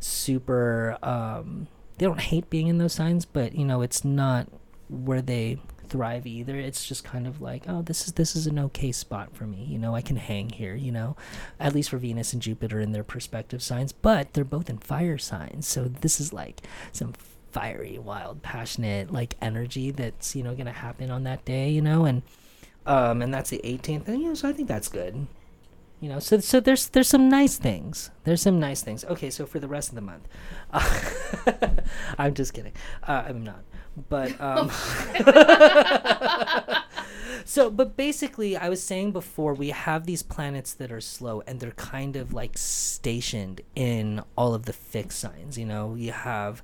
[0.00, 0.98] super.
[1.02, 4.48] Um, they don't hate being in those signs, but you know, it's not
[4.88, 6.56] where they thrive either.
[6.56, 9.64] It's just kind of like, oh, this is this is an okay spot for me.
[9.64, 10.74] You know, I can hang here.
[10.74, 11.16] You know,
[11.60, 15.18] at least for Venus and Jupiter in their perspective signs, but they're both in fire
[15.18, 17.12] signs, so this is like some
[17.52, 21.70] fiery, wild, passionate like energy that's you know gonna happen on that day.
[21.70, 22.22] You know, and
[22.86, 25.26] um, and that's the 18th, and you know, so I think that's good.
[26.00, 28.10] You know, so so there's there's some nice things.
[28.24, 29.04] There's some nice things.
[29.06, 30.28] Okay, so for the rest of the month,
[30.70, 31.00] uh,
[32.18, 32.72] I'm just kidding.
[33.02, 33.62] Uh, I'm not,
[34.08, 34.70] but um,
[37.44, 41.60] so but basically, I was saying before we have these planets that are slow, and
[41.60, 45.58] they're kind of like stationed in all of the fixed signs.
[45.58, 46.62] You know, you have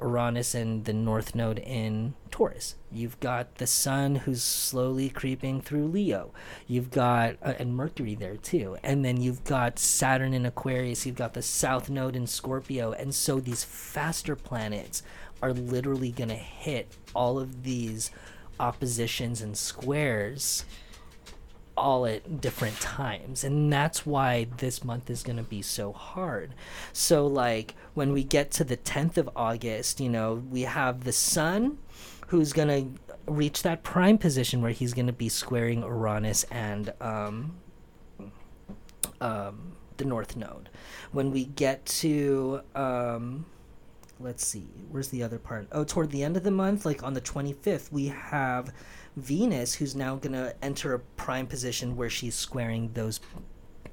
[0.00, 2.76] Uranus and the North Node in Taurus.
[2.90, 6.32] You've got the Sun who's slowly creeping through Leo.
[6.66, 11.06] You've got uh, and Mercury there too, and then you've got Saturn in Aquarius.
[11.06, 15.02] You've got the South Node in Scorpio, and so these faster planets
[15.42, 18.10] are literally going to hit all of these
[18.60, 20.64] oppositions and squares
[21.76, 23.44] all at different times.
[23.44, 26.54] And that's why this month is going to be so hard.
[26.92, 31.12] So like when we get to the 10th of august you know we have the
[31.12, 31.78] sun
[32.28, 36.92] who's going to reach that prime position where he's going to be squaring uranus and
[37.00, 37.54] um,
[39.20, 40.68] um, the north node.
[41.12, 43.46] When we get to um,
[44.20, 45.66] let's see where's the other part?
[45.72, 48.72] Oh toward the end of the month like on the 25th we have
[49.16, 53.20] venus who's now going to enter a prime position where she's squaring those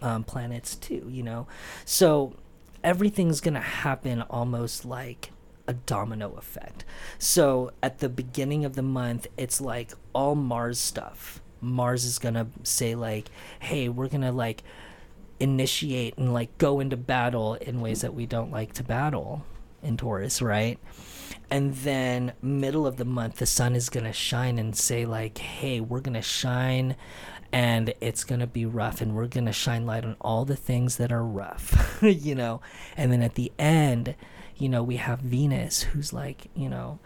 [0.01, 1.47] um, planets too you know?
[1.85, 2.35] So
[2.83, 5.31] everything's going to happen almost like
[5.67, 6.83] a domino effect.
[7.19, 11.41] So at the beginning of the month it's like all mars stuff.
[11.61, 13.29] Mars is going to say like
[13.59, 14.63] hey we're going to like
[15.39, 19.45] initiate and like go into battle in ways that we don't like to battle
[19.83, 20.79] in Taurus, right?
[21.49, 25.37] And then middle of the month the sun is going to shine and say like,
[25.37, 26.95] "Hey, we're going to shine
[27.51, 30.55] and it's going to be rough and we're going to shine light on all the
[30.55, 32.61] things that are rough." you know?
[32.95, 34.15] And then at the end,
[34.57, 36.99] you know, we have Venus who's like, you know,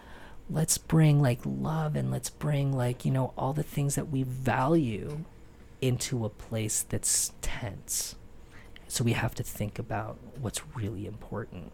[0.49, 4.23] let's bring like love and let's bring like, you know, all the things that we
[4.23, 5.23] value
[5.81, 8.15] into a place that's tense.
[8.87, 11.71] So we have to think about what's really important.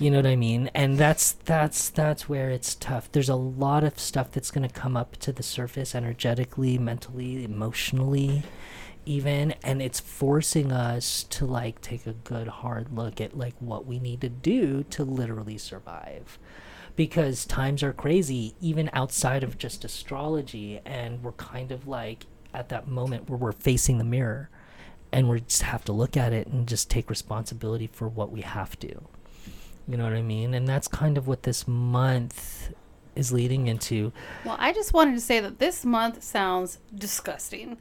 [0.00, 0.70] You know what I mean?
[0.74, 3.12] And that's that's that's where it's tough.
[3.12, 7.44] There's a lot of stuff that's going to come up to the surface energetically, mentally,
[7.44, 8.42] emotionally
[9.06, 13.86] even and it's forcing us to like take a good hard look at like what
[13.86, 16.38] we need to do to literally survive
[16.96, 22.68] because times are crazy even outside of just astrology and we're kind of like at
[22.68, 24.50] that moment where we're facing the mirror
[25.12, 28.42] and we just have to look at it and just take responsibility for what we
[28.42, 29.02] have to.
[29.90, 30.54] You know what I mean?
[30.54, 32.72] And that's kind of what this month
[33.16, 34.12] is leading into.
[34.44, 37.76] Well, I just wanted to say that this month sounds disgusting.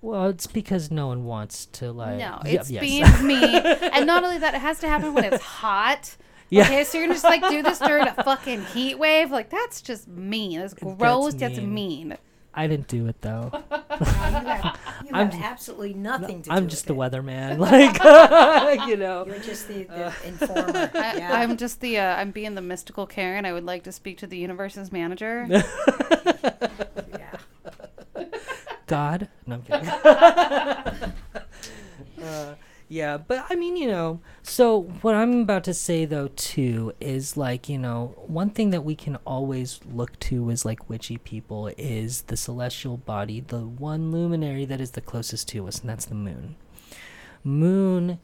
[0.00, 2.18] Well, it's because no one wants to like.
[2.18, 2.80] No, Yep, it's yes.
[2.80, 3.62] being mean.
[3.92, 6.16] And not only that, it has to happen when it's hot.
[6.50, 6.64] Yeah.
[6.64, 9.30] Okay, so you're gonna just like do this during a fucking heat wave?
[9.30, 10.60] Like that's just mean.
[10.60, 11.32] That's gross.
[11.32, 11.72] That's mean.
[11.72, 12.18] mean.
[12.54, 13.50] I didn't do it though.
[13.92, 16.96] You have, you I'm have absolutely nothing to do I'm with just the it.
[16.96, 19.24] weatherman, like you know.
[19.26, 20.90] You're just the, the informer.
[20.94, 21.32] I, yeah.
[21.34, 23.44] I'm just the uh, I'm being the mystical Karen.
[23.44, 25.46] I would like to speak to the universe's manager.
[25.48, 27.36] yeah.
[28.86, 29.28] God.
[29.46, 29.88] No, I'm kidding.
[32.24, 32.54] uh,
[32.92, 37.38] yeah, but I mean, you know, so what I'm about to say though too is
[37.38, 41.68] like, you know, one thing that we can always look to as like witchy people
[41.78, 46.04] is the celestial body, the one luminary that is the closest to us, and that's
[46.04, 46.54] the moon.
[47.42, 48.20] Moon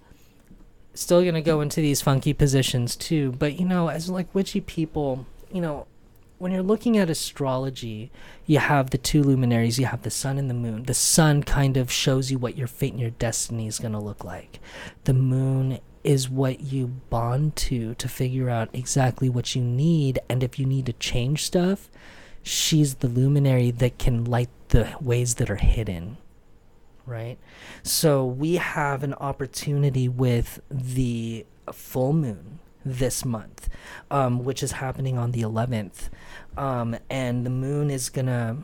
[0.93, 5.25] still gonna go into these funky positions too, but you know, as like witchy people,
[5.51, 5.87] you know,
[6.39, 8.11] when you're looking at astrology,
[8.47, 10.85] you have the two luminaries, you have the sun and the moon.
[10.85, 13.99] The sun kind of shows you what your fate and your destiny is going to
[13.99, 14.61] look like.
[15.05, 20.21] The moon is what you bond to to figure out exactly what you need.
[20.29, 21.91] And if you need to change stuff,
[22.43, 26.19] she's the luminary that can light the ways that are hidden.
[27.05, 27.39] Right?
[27.83, 33.69] So we have an opportunity with the full moon this month,
[34.11, 36.09] um, which is happening on the 11th.
[36.59, 38.57] Um, and the moon is gonna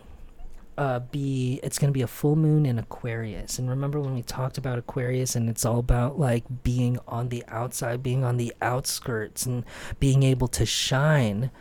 [0.76, 3.60] uh, be it's gonna be a full moon in Aquarius.
[3.60, 7.44] And remember when we talked about Aquarius, and it's all about like being on the
[7.46, 9.64] outside, being on the outskirts, and
[10.00, 11.52] being able to shine,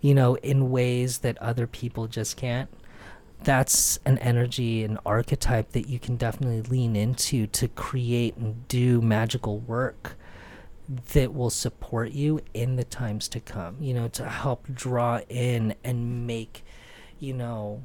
[0.00, 2.70] you know, in ways that other people just can't.
[3.44, 9.02] That's an energy, an archetype that you can definitely lean into to create and do
[9.02, 10.16] magical work
[10.88, 15.74] that will support you in the times to come, you know, to help draw in
[15.84, 16.64] and make,
[17.18, 17.82] you know,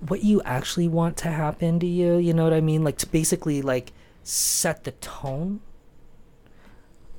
[0.00, 2.84] what you actually want to happen to you, you know what I mean?
[2.84, 5.60] Like to basically like set the tone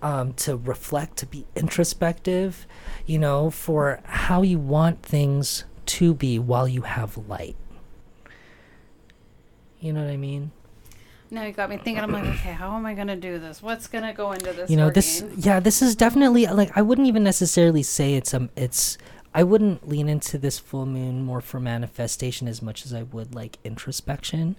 [0.01, 2.65] um to reflect, to be introspective,
[3.05, 7.55] you know, for how you want things to be while you have light.
[9.79, 10.51] You know what I mean?
[11.32, 12.00] Now you got me thinking.
[12.04, 13.62] I'm like, okay, how am I gonna do this?
[13.62, 14.70] What's gonna go into this?
[14.70, 15.42] you know this hurricane?
[15.42, 18.98] yeah this is definitely like i wouldn't even necessarily say it's um it's
[19.34, 23.34] i wouldn't lean into this full moon more for manifestation as much as i would
[23.36, 24.56] like introspection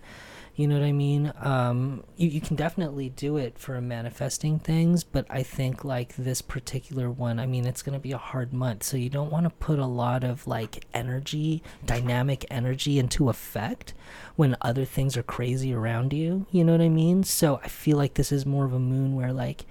[0.60, 1.32] you know what i mean?
[1.40, 6.42] Um you, you can definitely do it for manifesting things but i think like this
[6.42, 9.44] particular one i mean it's going to be a hard month so you don't want
[9.44, 13.94] to put a lot of like energy dynamic energy into effect
[14.36, 16.46] when other things are crazy around you.
[16.50, 17.24] You know what i mean?
[17.24, 19.64] So i feel like this is more of a moon where like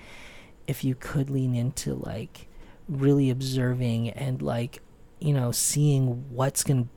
[0.67, 2.47] if you could lean into like
[2.87, 4.81] really observing and like
[5.19, 6.89] you know, seeing what's going to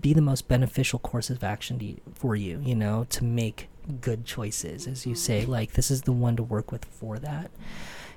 [0.00, 3.68] be the most beneficial course of action you, for you, you know, to make
[4.00, 5.44] good choices, as you say.
[5.44, 7.50] Like, this is the one to work with for that,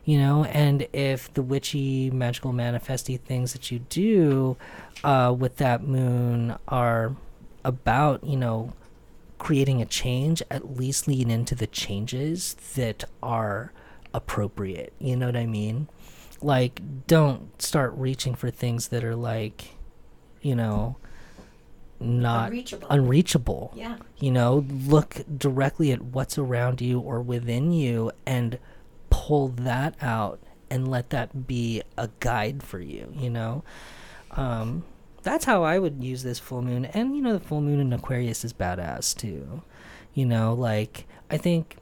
[0.03, 0.43] you know.
[0.45, 4.57] And if the witchy, magical, manifesty things that you do
[5.03, 7.15] uh, with that moon are
[7.63, 8.73] about, you know,
[9.38, 13.71] creating a change, at least lean into the changes that are
[14.13, 14.93] appropriate.
[14.99, 15.88] You know what I mean?
[16.41, 19.75] Like, don't start reaching for things that are like,
[20.41, 20.97] you know,
[22.02, 22.88] not Unreachable.
[22.89, 23.74] unreachable.
[23.76, 23.97] Yeah.
[24.20, 28.60] You know, look directly at what's around you or within you and
[29.10, 30.39] pull that out
[30.70, 33.64] and let that be a guide for you, you know?
[34.32, 34.84] Um,
[35.24, 36.86] that's how I would use this full moon.
[36.86, 39.62] And, you know, the full moon in Aquarius is badass too.
[40.14, 41.78] You know, like, I think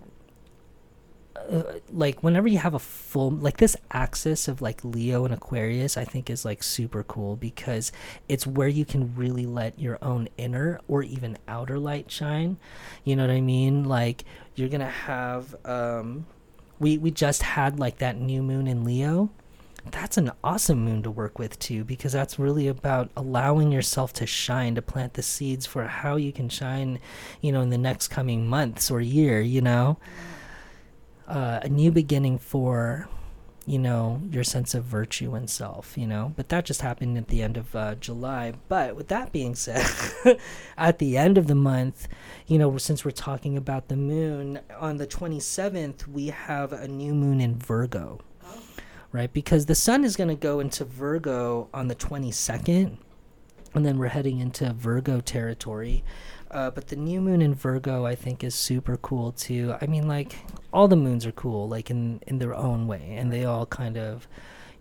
[1.91, 6.06] like whenever you have a full like this axis of like Leo and Aquarius I
[6.06, 7.91] think is like super cool because
[8.28, 12.58] it's where you can really let your own inner or even outer light shine.
[13.04, 13.86] You know what I mean?
[13.86, 14.26] Like
[14.56, 16.26] you're to have um
[16.80, 19.30] we we just had like that new moon in Leo.
[19.91, 24.28] That's an awesome moon to work with too because that's really about allowing yourself to
[24.28, 27.00] shine to plant the seeds for how you can shine
[27.41, 29.97] you know in the next coming months or year you know
[31.30, 33.08] uh, a new beginning for
[33.66, 36.34] you know your sense of virtue and self you know?
[36.36, 38.54] But that just happened at the end of uh, july.
[38.68, 39.86] But with that being said
[40.78, 42.08] at the end of the month
[42.48, 47.14] you know since we're talking about the moon on the 27th we have a new
[47.14, 48.20] moon in virgo.
[49.12, 49.32] Right?
[49.32, 52.98] Because the sun is going to go into virgo on the 22nd
[53.76, 56.04] and then we're heading into virgo territory
[56.52, 59.76] uh, but the new moon in Virgo, I think, is super cool too.
[59.82, 60.36] I mean, like
[60.74, 63.97] all the moons are cool, like in in their own way, and they all kind
[63.97, 64.28] of,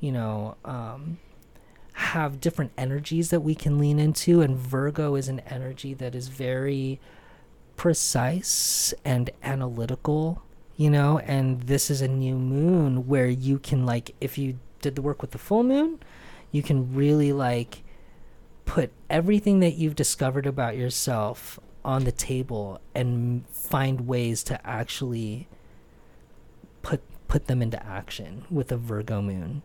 [0.01, 1.19] you know, um,
[1.93, 4.41] have different energies that we can lean into.
[4.41, 7.01] And Virgo is an energy that is very
[7.77, 10.43] precise and analytical,
[10.77, 11.19] you know.
[11.19, 15.21] And this is a new moon where you can like, if you did the work
[15.21, 16.01] with the full moon,
[16.51, 17.83] you can really like
[18.69, 25.49] put everything that you've discovered about yourself on the table and find ways to actually
[26.83, 29.63] put put them into action with a Virgo moon.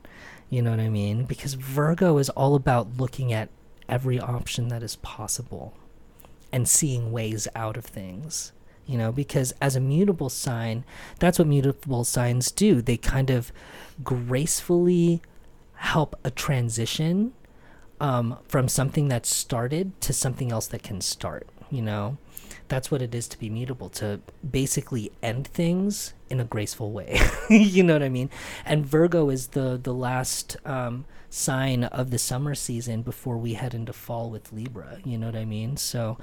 [0.49, 1.25] You know what I mean?
[1.25, 3.49] Because Virgo is all about looking at
[3.89, 5.73] every option that is possible
[6.53, 8.53] and seeing ways out of things.
[8.85, 10.85] You know, because as a mutable sign,
[11.19, 12.81] that's what mutable signs do.
[12.81, 13.51] They kind of
[14.01, 15.21] gracefully
[15.75, 17.33] help a transition
[18.03, 21.47] um, from something that started to something else that can start.
[21.71, 22.17] You know,
[22.67, 27.19] that's what it is to be mutable to basically end things in a graceful way.
[27.49, 28.29] you know what I mean?
[28.65, 33.73] And Virgo is the the last um, sign of the summer season before we head
[33.73, 34.99] into fall with Libra.
[35.05, 35.77] You know what I mean?
[35.77, 36.17] So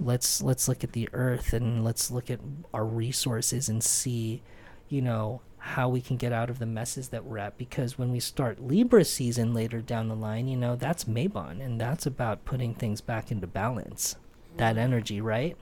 [0.00, 2.40] let's let's look at the Earth and let's look at
[2.72, 4.40] our resources and see,
[4.88, 8.10] you know, how we can get out of the messes that we're at because when
[8.10, 12.44] we start Libra season later down the line, you know, that's Mabon and that's about
[12.44, 14.16] putting things back into balance.
[14.56, 14.80] That mm-hmm.
[14.80, 15.56] energy, right?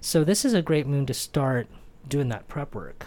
[0.00, 1.66] So this is a great moon to start
[2.06, 3.06] doing that prep work.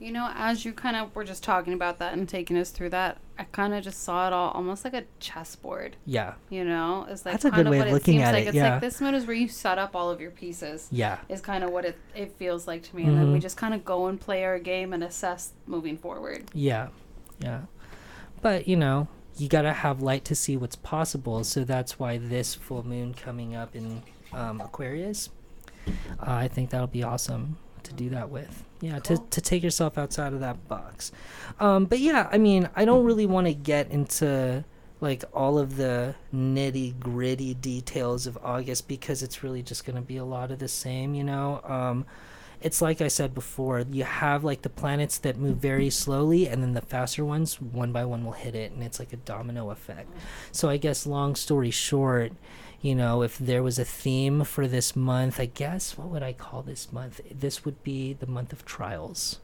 [0.00, 2.88] You know, as you kind of were just talking about that and taking us through
[2.90, 5.96] that, I kind of just saw it all almost like a chessboard.
[6.06, 6.34] Yeah.
[6.48, 8.24] You know, it's like That's a kind good of way what of it looking seems
[8.28, 8.44] at like.
[8.44, 8.72] it, It's yeah.
[8.72, 10.88] like this mode is where you set up all of your pieces.
[10.90, 11.18] Yeah.
[11.28, 13.42] Is kind of what it it feels like to me, and then we Mhm.
[13.42, 16.44] just kind of go and play our game and assess moving forward.
[16.54, 16.88] Yeah.
[17.38, 17.60] Yeah.
[18.40, 21.44] But, you know, you got to have light to see what's possible.
[21.44, 25.28] So that's why this full moon coming up in um, Aquarius,
[25.86, 25.90] uh,
[26.26, 28.64] I think that'll be awesome to do that with.
[28.80, 31.12] Yeah, to, to take yourself outside of that box.
[31.58, 34.64] Um, but yeah, I mean, I don't really want to get into
[35.00, 40.02] like all of the nitty gritty details of August because it's really just going to
[40.02, 41.60] be a lot of the same, you know?
[41.64, 42.06] Um,
[42.60, 46.62] it's like I said before, you have like the planets that move very slowly, and
[46.62, 49.70] then the faster ones, one by one, will hit it, and it's like a domino
[49.70, 50.10] effect.
[50.52, 52.32] So, I guess, long story short,
[52.82, 56.32] you know, if there was a theme for this month, I guess, what would I
[56.32, 57.20] call this month?
[57.30, 59.38] This would be the month of trials.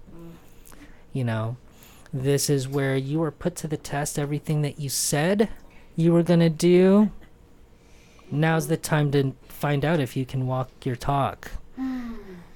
[1.12, 1.56] You know,
[2.12, 5.50] this is where you are put to the test, everything that you said
[5.96, 7.10] you were going to do.
[8.30, 11.50] Now's the time to find out if you can walk your talk.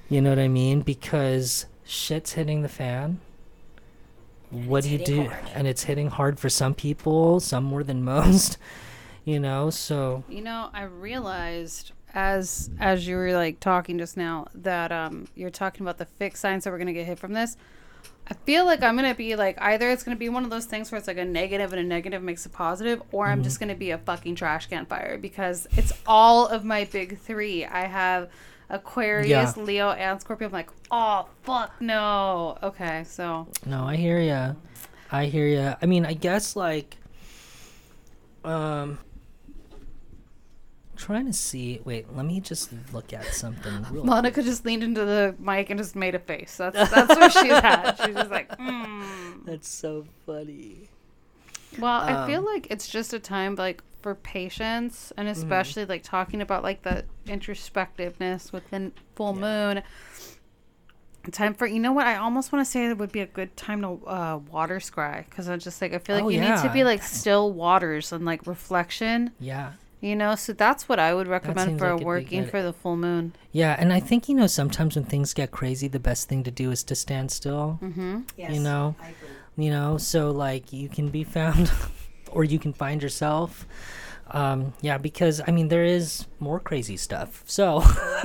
[0.09, 0.81] You know what I mean?
[0.81, 3.19] Because shit's hitting the fan.
[4.49, 5.23] what do you do?
[5.23, 5.45] hard.
[5.55, 8.57] And it's hitting hard for some people, some more than most.
[9.25, 14.47] You know, so You know, I realized as as you were like talking just now
[14.53, 17.55] that um you're talking about the fixed signs that we're gonna get hit from this.
[18.27, 20.91] I feel like I'm gonna be like either it's gonna be one of those things
[20.91, 23.43] where it's like a negative and a negative makes a positive, or I'm Mm-hmm.
[23.43, 27.65] just gonna be a fucking trash can fire because it's all of my big three.
[27.65, 28.29] I have
[28.69, 29.63] Aquarius, Yeah.
[29.63, 30.47] Leo, and Scorpio.
[30.47, 32.57] I'm like, oh fuck no.
[32.63, 34.53] Okay, so No, I hear ya.
[35.11, 35.75] I hear ya.
[35.81, 36.97] I mean, I guess like,
[38.43, 38.97] um,
[41.01, 41.81] trying to see.
[41.83, 43.85] Wait, let me just look at something.
[43.91, 46.55] Real Monica just leaned into the mic and just made a face.
[46.57, 47.93] That's that's what she's at.
[48.05, 49.03] She's just like, hmm.
[49.45, 50.89] That's so funny.
[51.79, 55.37] Well, I feel Um, like it's just a time like for patience and Mm-hmm.
[55.41, 59.81] especially like talking about like the introspectiveness within full moon.
[61.31, 63.55] Time for you know what I almost want to say it would be a good
[63.55, 66.57] time to uh, water scry because I'm just like I feel like Oh, you need
[66.63, 69.73] to be like still waters and like reflection, Yeah.
[70.01, 70.35] You know.
[70.35, 73.33] So that's what I would recommend for like working for the full moon.
[73.53, 76.51] Yeah, and I think you know sometimes when things get crazy, the best thing to
[76.51, 77.79] do is to stand still.
[77.81, 78.21] Mm-hmm.
[78.35, 79.65] Yes, You know, I agree.
[79.65, 81.71] you know, so like you can be found,
[82.31, 83.65] or you can find yourself.
[84.33, 87.43] Um, yeah, because I mean there is more crazy stuff.
[87.45, 87.81] So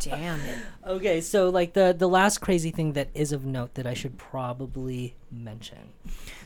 [0.00, 0.58] Damn it.
[0.86, 4.16] okay, so like the the last crazy thing that is of note that I should
[4.16, 5.92] probably mention.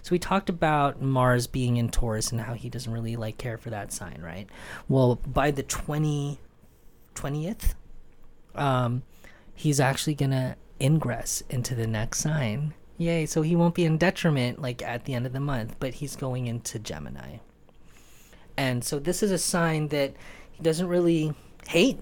[0.03, 3.57] So we talked about Mars being in Taurus and how he doesn't really like care
[3.57, 4.48] for that sign, right?
[4.88, 6.40] Well, by the 20
[7.14, 7.74] 20th,
[8.57, 9.03] um,
[9.55, 12.74] he's actually gonna ingress into the next sign.
[12.98, 13.26] Yay!
[13.26, 16.16] So he won't be in detriment like at the end of the month, but he's
[16.16, 17.38] going into Gemini.
[18.57, 20.14] And so this is a sign that
[20.50, 21.34] he doesn't really
[21.68, 21.98] hate,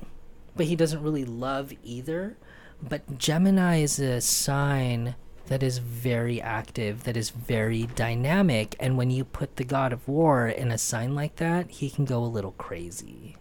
[0.56, 2.36] but he doesn't really love either.
[2.82, 5.14] But Gemini is a sign
[5.46, 10.06] that is very active, that is very dynamic, and when you put the god of
[10.06, 13.36] war in a sign like that, he can go a little crazy.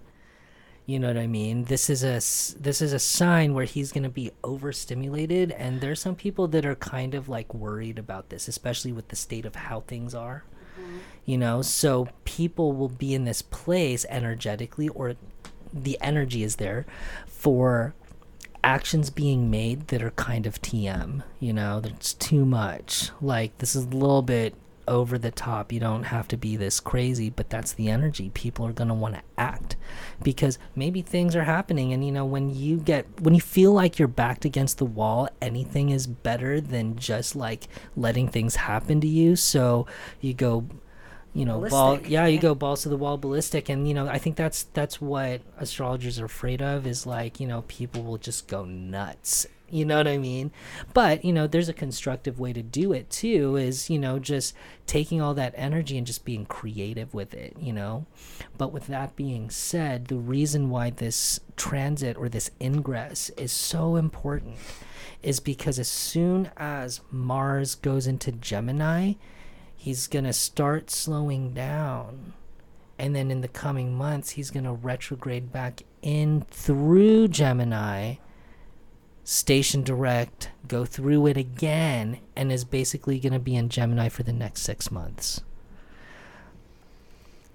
[0.88, 1.66] You know what I mean?
[1.66, 2.16] This is a
[2.60, 6.66] this is a sign where he's going to be overstimulated and there's some people that
[6.66, 10.45] are kind of like worried about this, especially with the state of how things are.
[11.25, 15.15] You know, so people will be in this place energetically or
[15.71, 16.86] the energy is there
[17.27, 17.93] for
[18.63, 23.11] actions being made that are kind of TM, you know, that's too much.
[23.21, 24.55] Like this is a little bit
[24.90, 25.72] over the top.
[25.72, 28.32] You don't have to be this crazy, but that's the energy.
[28.34, 29.78] People are going to want to act
[30.22, 33.98] because maybe things are happening and you know when you get when you feel like
[33.98, 39.08] you're backed against the wall, anything is better than just like letting things happen to
[39.08, 39.36] you.
[39.36, 39.86] So
[40.20, 40.66] you go
[41.34, 44.18] you know ball yeah you go balls to the wall ballistic and you know i
[44.18, 48.48] think that's that's what astrologers are afraid of is like you know people will just
[48.48, 50.51] go nuts you know what i mean
[50.93, 54.53] but you know there's a constructive way to do it too is you know just
[54.86, 58.05] taking all that energy and just being creative with it you know
[58.57, 63.95] but with that being said the reason why this transit or this ingress is so
[63.95, 64.55] important
[65.22, 69.13] is because as soon as mars goes into gemini
[69.80, 72.34] he's going to start slowing down.
[72.99, 78.15] And then in the coming months, he's going to retrograde back in through Gemini,
[79.30, 84.23] station direct, go through it again, and is basically going to be in Gemini for
[84.23, 85.41] the next six months.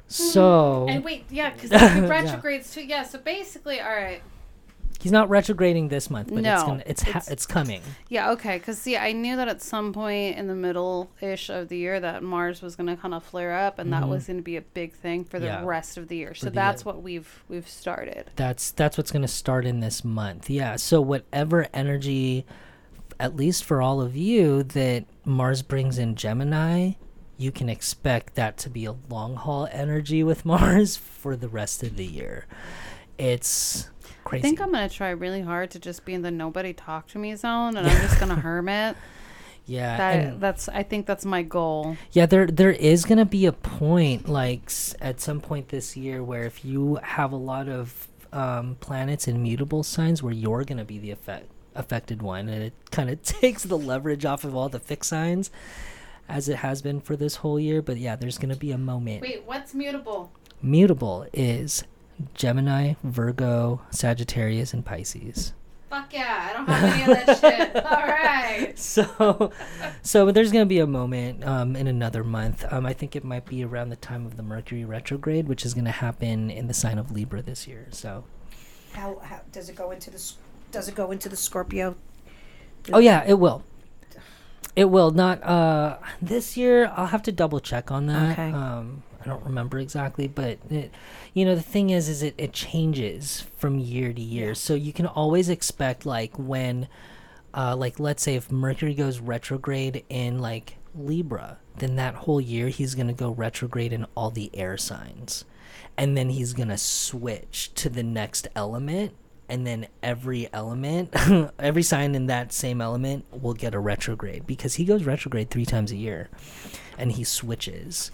[0.06, 2.06] So And wait, yeah, because Yeah.
[2.06, 2.82] retrogrades too.
[2.84, 4.22] Yeah, so basically, all right.
[5.04, 7.80] He's not retrograding this month, but it's gonna, it's ha- it's- it's coming.
[8.08, 8.58] Yeah, okay.
[8.58, 12.00] Because, see, I knew that at some point in the middle ish of the year
[12.00, 14.56] that Mars was going to kind of flare up and that was going to be
[14.56, 15.62] a big thing for the Mm-hmm.
[15.64, 15.68] Yeah.
[15.68, 16.34] rest of the year.
[16.34, 18.30] So the, that's what we've we've started.
[18.34, 22.46] that's that's what's going to start in this month yeah so whatever energy
[23.20, 26.92] at least for all of you that mars brings in gemini
[27.36, 31.82] you can expect that to be a long haul energy with mars for the rest
[31.82, 32.46] of the year
[33.18, 33.90] it's
[34.32, 37.08] I think I'm going to try really hard to just be in the nobody talk
[37.08, 38.96] to me zone and I'm just going to hermit.
[39.66, 41.96] yeah That that's I think that's my goal.
[42.12, 44.70] Yeah, there there is gonna be a point, like
[45.00, 49.42] at some point this year, where if you have a lot of um, planets in
[49.42, 53.62] mutable signs, where you're gonna be the effect affected one, and it kind of takes
[53.64, 55.50] the leverage off of all the fixed signs,
[56.28, 57.80] as it has been for this whole year.
[57.80, 59.22] But yeah, there's gonna be a moment.
[59.22, 60.30] Wait, what's mutable?
[60.62, 61.84] Mutable is
[62.34, 65.52] Gemini, Virgo, Sagittarius, and Pisces.
[65.90, 67.76] Fuck yeah, I don't have any of that shit.
[67.86, 68.78] All right.
[68.78, 69.52] so
[70.02, 73.44] so there's gonna be a moment um, in another month um, i think it might
[73.46, 76.98] be around the time of the mercury retrograde which is gonna happen in the sign
[76.98, 78.24] of libra this year so
[78.92, 80.32] How, how does it go into the
[80.70, 81.96] does it go into the Scorpio?
[82.92, 83.62] oh yeah it will
[84.76, 88.50] it will not uh this year i'll have to double check on that Okay.
[88.52, 90.90] um i don't remember exactly but it,
[91.32, 94.54] you know the thing is is it, it changes from year to year.
[94.54, 96.88] So you can always expect like when
[97.52, 102.68] uh, like let's say if Mercury goes retrograde in like Libra, then that whole year
[102.68, 105.44] he's gonna go retrograde in all the air signs,
[105.96, 109.12] and then he's gonna switch to the next element,
[109.48, 111.14] and then every element,
[111.58, 115.66] every sign in that same element will get a retrograde because he goes retrograde three
[115.66, 116.28] times a year,
[116.98, 118.10] and he switches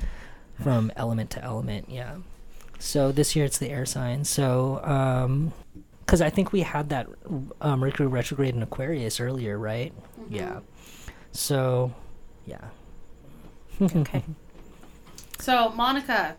[0.63, 1.87] from element to element.
[1.89, 2.17] Yeah.
[2.79, 4.25] So this year it's the air sign.
[4.25, 5.53] So um,
[6.11, 7.07] because I think we had that
[7.61, 9.93] uh, Mercury retrograde in Aquarius earlier, right?
[10.29, 10.59] Yeah.
[11.31, 11.95] So,
[12.47, 12.65] yeah.
[13.81, 14.25] Okay.
[15.39, 16.37] So, Monica,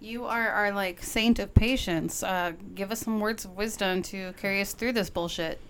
[0.00, 2.22] you are our like saint of patience.
[2.22, 5.60] Uh, give us some words of wisdom to carry us through this bullshit.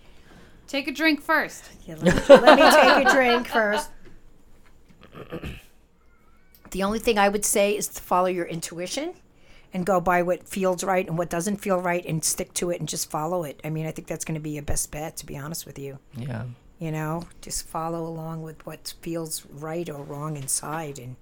[0.69, 1.65] Take a drink first.
[1.87, 3.89] Yeah, let, me, let me take a drink first.
[6.71, 9.15] The only thing I would say is to follow your intuition
[9.73, 12.81] and go by what feels right and what doesn't feel right and stick to it
[12.81, 13.61] and just follow it.
[13.65, 15.79] I mean, I think that's going to be your best bet, to be honest with
[15.79, 15.99] you.
[16.17, 16.45] Yeah.
[16.79, 21.17] You know, just follow along with what feels right or wrong inside and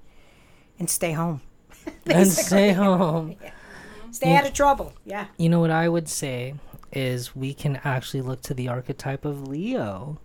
[0.78, 1.40] and stay home.
[2.06, 3.36] And stay home.
[4.10, 4.92] Stay out of trouble.
[5.04, 5.26] Yeah.
[5.36, 6.54] You know what I would say
[6.92, 10.20] is we can actually look to the archetype of Leo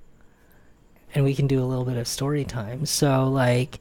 [1.16, 2.86] and we can do a little bit of story time.
[2.86, 3.80] So, like,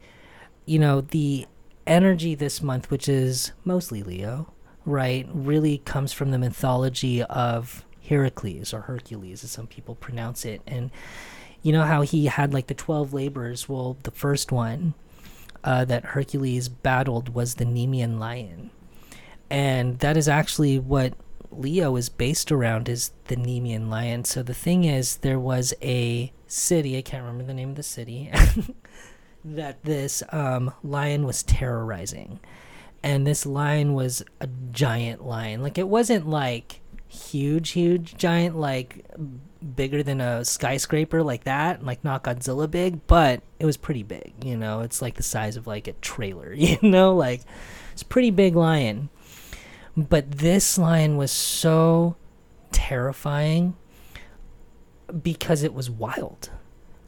[0.68, 1.46] you know, the
[1.86, 4.52] energy this month, which is mostly Leo,
[4.84, 10.60] right, really comes from the mythology of Heracles or Hercules, as some people pronounce it.
[10.66, 10.90] And
[11.62, 13.68] you know how he had like the 12 labors?
[13.68, 14.92] Well, the first one
[15.64, 18.70] uh, that Hercules battled was the Nemean lion.
[19.50, 21.14] And that is actually what
[21.50, 24.24] Leo is based around is the Nemean lion.
[24.24, 27.82] So the thing is, there was a city, I can't remember the name of the
[27.82, 28.30] city,
[29.54, 32.40] that this um, lion was terrorizing.
[33.02, 35.62] And this lion was a giant lion.
[35.62, 39.04] Like, it wasn't like huge, huge, giant, like
[39.76, 44.32] bigger than a skyscraper, like that, like not Godzilla big, but it was pretty big,
[44.44, 44.80] you know?
[44.80, 47.14] It's like the size of like a trailer, you know?
[47.14, 47.42] Like,
[47.92, 49.10] it's pretty big lion.
[49.96, 52.16] But this lion was so
[52.70, 53.74] terrifying
[55.22, 56.50] because it was wild.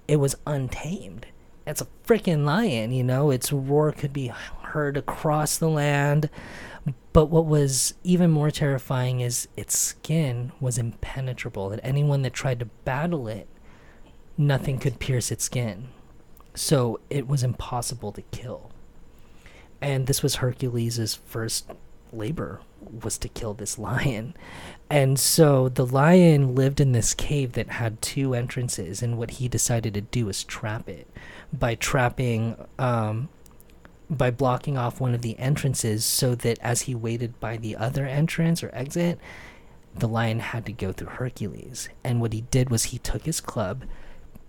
[0.09, 1.27] It was untamed.
[1.67, 3.31] It's a freaking lion, you know?
[3.31, 6.31] Its roar could be heard across the land.
[7.13, 12.61] But what was even more terrifying is its skin was impenetrable, and anyone that tried
[12.61, 13.49] to battle it,
[14.39, 15.89] nothing could pierce its skin.
[16.55, 18.71] So it was impossible to kill.
[19.81, 21.71] And this was Hercules' first
[22.13, 22.61] labor
[23.03, 24.35] was to kill this lion.
[24.89, 29.49] And so the lion lived in this cave that had two entrances, and what he
[29.49, 31.09] decided to do was trap it
[31.53, 33.29] by trapping, um,
[34.09, 38.07] by blocking off one of the entrances so that as he waited by the other
[38.07, 39.19] entrance or exit,
[39.95, 41.89] the lion had to go through Hercules.
[42.05, 43.85] And what he did was he took his club,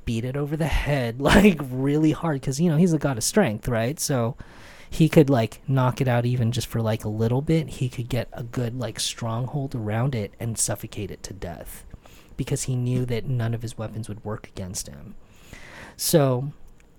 [0.06, 3.24] beat it over the head like really hard because, you know, he's a god of
[3.24, 3.99] strength, right?
[3.99, 4.36] So
[4.91, 8.10] he could like knock it out even just for like a little bit he could
[8.10, 11.86] get a good like stronghold around it and suffocate it to death
[12.36, 15.16] because he knew that none of his weapons would work against him
[15.95, 16.52] so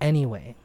[0.03, 0.55] anyway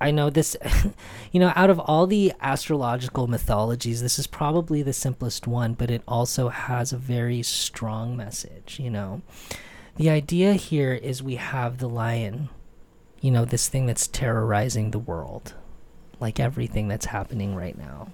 [0.00, 0.56] i know this
[1.32, 5.90] you know out of all the astrological mythologies this is probably the simplest one but
[5.90, 9.22] it also has a very strong message you know
[9.96, 12.48] the idea here is we have the lion
[13.20, 15.54] you know this thing that's terrorizing the world
[16.20, 18.08] like everything that's happening right now.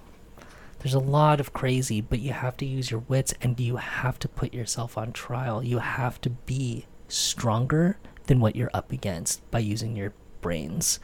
[0.79, 4.17] There's a lot of crazy, but you have to use your wits and you have
[4.19, 5.63] to put yourself on trial.
[5.63, 7.97] You have to be stronger
[8.27, 10.99] than what you're up against by using your brains,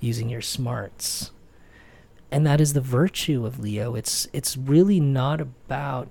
[0.00, 1.30] using your smarts.
[2.30, 3.94] And that is the virtue of Leo.
[3.94, 6.08] It's it's really not about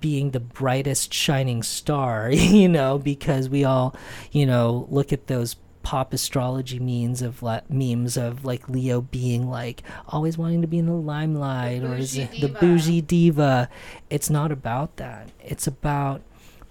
[0.00, 3.94] being the brightest shining star, you know, because we all,
[4.30, 9.50] you know, look at those pop astrology memes of la- memes of like Leo being
[9.50, 13.68] like always wanting to be in the limelight or is it the bougie diva.
[14.08, 15.30] It's not about that.
[15.40, 16.22] It's about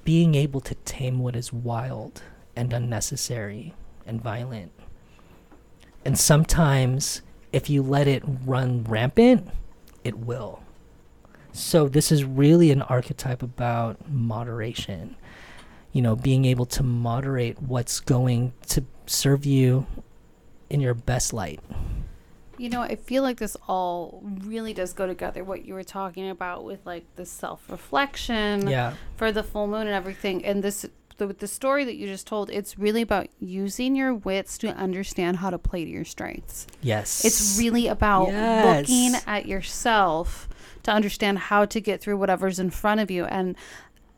[0.03, 2.23] being able to tame what is wild
[2.55, 3.73] and unnecessary
[4.05, 4.71] and violent.
[6.03, 7.21] And sometimes
[7.51, 9.49] if you let it run rampant,
[10.03, 10.63] it will.
[11.53, 15.15] So this is really an archetype about moderation
[15.93, 19.85] you know, being able to moderate what's going to serve you
[20.69, 21.59] in your best light.
[22.61, 25.43] You know, I feel like this all really does go together.
[25.43, 28.93] What you were talking about with like the self reflection Yeah.
[29.15, 30.85] for the full moon and everything, and this
[31.17, 32.51] the, the story that you just told.
[32.51, 36.67] It's really about using your wits to understand how to play to your strengths.
[36.81, 37.25] Yes.
[37.25, 38.87] It's really about Yes.
[38.89, 40.47] looking at yourself
[40.83, 43.25] to understand how to get through whatever's in front of you.
[43.25, 43.55] And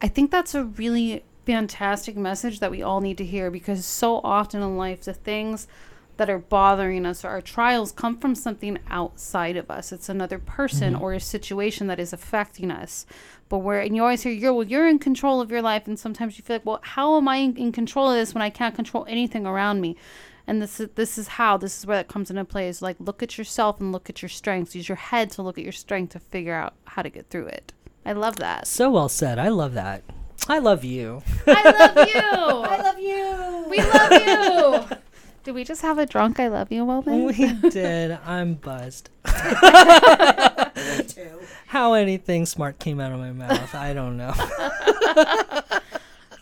[0.02, 4.22] I think that's a really fantastic message that we all need to hear because so
[4.24, 5.68] often in life, the things
[6.18, 9.92] that are bothering us or our trials come from something outside of us.
[9.92, 11.04] It's another person mm-hmm.
[11.04, 13.06] or a situation that is affecting us.
[13.50, 15.98] But where and you always hear you're well, you're in control of your life, and
[15.98, 18.50] sometimes you feel like, well, how am I in, in control of this when I
[18.50, 19.96] can't control anything around me?
[20.46, 22.68] And this is this is how this is where that comes into play.
[22.68, 24.76] Is like look at yourself and look at your strengths.
[24.76, 27.48] Use your head to look at your strength to figure out how to get through
[27.48, 27.74] it.
[28.06, 28.68] I love that.
[28.68, 29.40] So well said.
[29.40, 30.04] I love that.
[30.50, 31.22] I love you.
[31.48, 32.22] I love you.
[32.26, 33.66] I love you.
[33.70, 34.98] we love you.
[35.44, 37.38] Did we just have a drunk I love you moment?
[37.38, 38.12] We did.
[38.26, 39.10] I'm buzzed.
[41.08, 41.40] too.
[41.68, 44.34] How anything smart came out of my mouth, I don't know.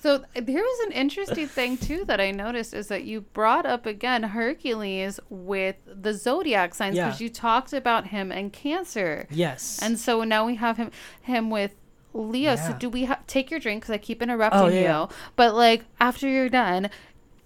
[0.01, 3.85] So there was an interesting thing too that I noticed is that you brought up
[3.85, 7.05] again Hercules with the zodiac signs Yeah.
[7.05, 9.77] because you talked about him and Cancer, Yes.
[9.79, 10.89] and so now we have him
[11.21, 11.75] him with
[12.13, 12.55] Leo.
[12.55, 15.09] So do we have take your drink because I keep interrupting Oh, yeah, you?
[15.35, 16.89] But like after you're done.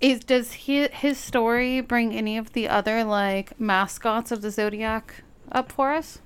[0.01, 5.23] Is does he, his story bring any of the other like mascots of the zodiac
[5.51, 6.19] up for us?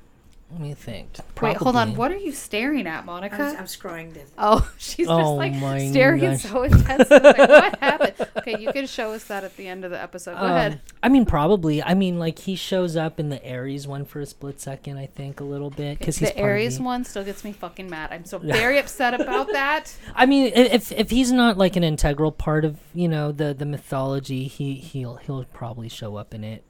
[0.52, 1.10] Let me think.
[1.40, 1.94] Wait, hold on.
[1.94, 3.36] What are you staring at, Monica?
[3.36, 4.32] I'm, I'm scrolling this.
[4.36, 5.54] Oh, she's just Oh like
[5.92, 6.42] staring gosh.
[6.42, 7.08] so intense.
[7.08, 8.28] Like, what happened?
[8.38, 10.32] Okay, you can show us that at the end of the episode.
[10.34, 10.82] Go Um, ahead.
[11.04, 11.84] I mean, probably.
[11.84, 14.98] I mean, like he shows up in the Aries one for a split second.
[14.98, 18.10] I think a little bit because he's The Aries one still gets me fucking mad.
[18.12, 19.96] I'm so very upset about that.
[20.16, 23.68] I mean, if if he's not like an integral part of you know the the
[23.68, 26.64] mythology, he he'll he'll probably show up in it.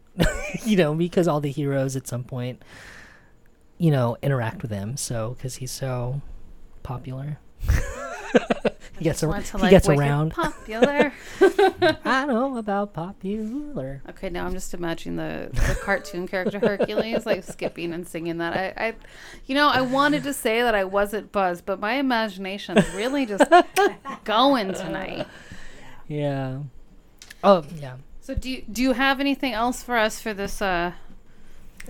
[0.66, 2.62] you know, because all the heroes at some point,
[3.80, 4.96] you know, interact with him.
[4.98, 6.22] So because he's so
[6.84, 7.40] popular,
[8.98, 10.34] he gets ar- to, he like, gets around.
[10.34, 11.14] Popular.
[12.06, 14.04] I know about popular.
[14.10, 18.56] okay, now I'm just imagining the, the cartoon character Hercules like skipping and singing that.
[18.78, 18.94] I, I,
[19.48, 23.50] you know, I wanted to say that I wasn't buzzed, but my imagination's really just
[24.26, 25.26] going tonight.
[26.08, 26.60] Yeah.
[27.44, 27.96] Oh yeah.
[28.20, 30.92] So do you, do you have anything else for us for this uh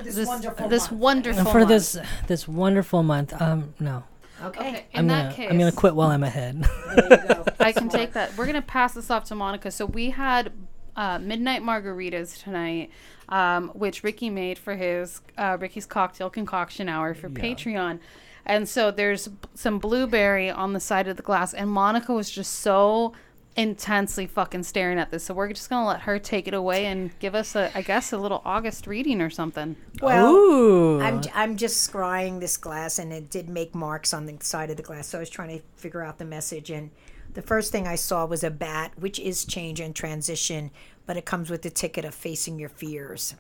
[0.03, 1.01] This, this wonderful this month.
[1.01, 1.69] wonderful for month?
[1.69, 1.97] this
[2.27, 4.03] this wonderful month, um, no,
[4.43, 4.59] Okay.
[4.69, 6.63] Okay, in I'm that gonna case, I'm gonna quit while I'm ahead.
[6.95, 7.45] There you go.
[7.59, 8.35] I can take that.
[8.37, 9.69] We're gonna pass this off to Monica.
[9.71, 10.51] So we had
[10.95, 12.89] uh, midnight margaritas tonight,
[13.29, 17.35] um, which Ricky made for his uh, Ricky's cocktail concoction hour for Yeah.
[17.41, 17.99] Patreon.
[18.45, 22.31] And so there's b- some blueberry on the side of the glass, and Monica was
[22.31, 23.13] just so
[23.59, 25.25] intensely fucking staring at this.
[25.25, 28.13] So we're just gonna let her take it away and give us a, I guess,
[28.13, 29.75] a little August reading or something.
[30.01, 31.01] Well, Ooh.
[31.01, 34.77] I'm, I'm just scrying this glass, and it did make marks on the side of
[34.77, 35.09] the glass.
[35.09, 36.69] So I was trying to figure out the message.
[36.69, 36.89] And
[37.33, 40.71] the first thing I saw was a bat, which is change and transition,
[41.05, 43.35] but it comes with the ticket of facing your fears.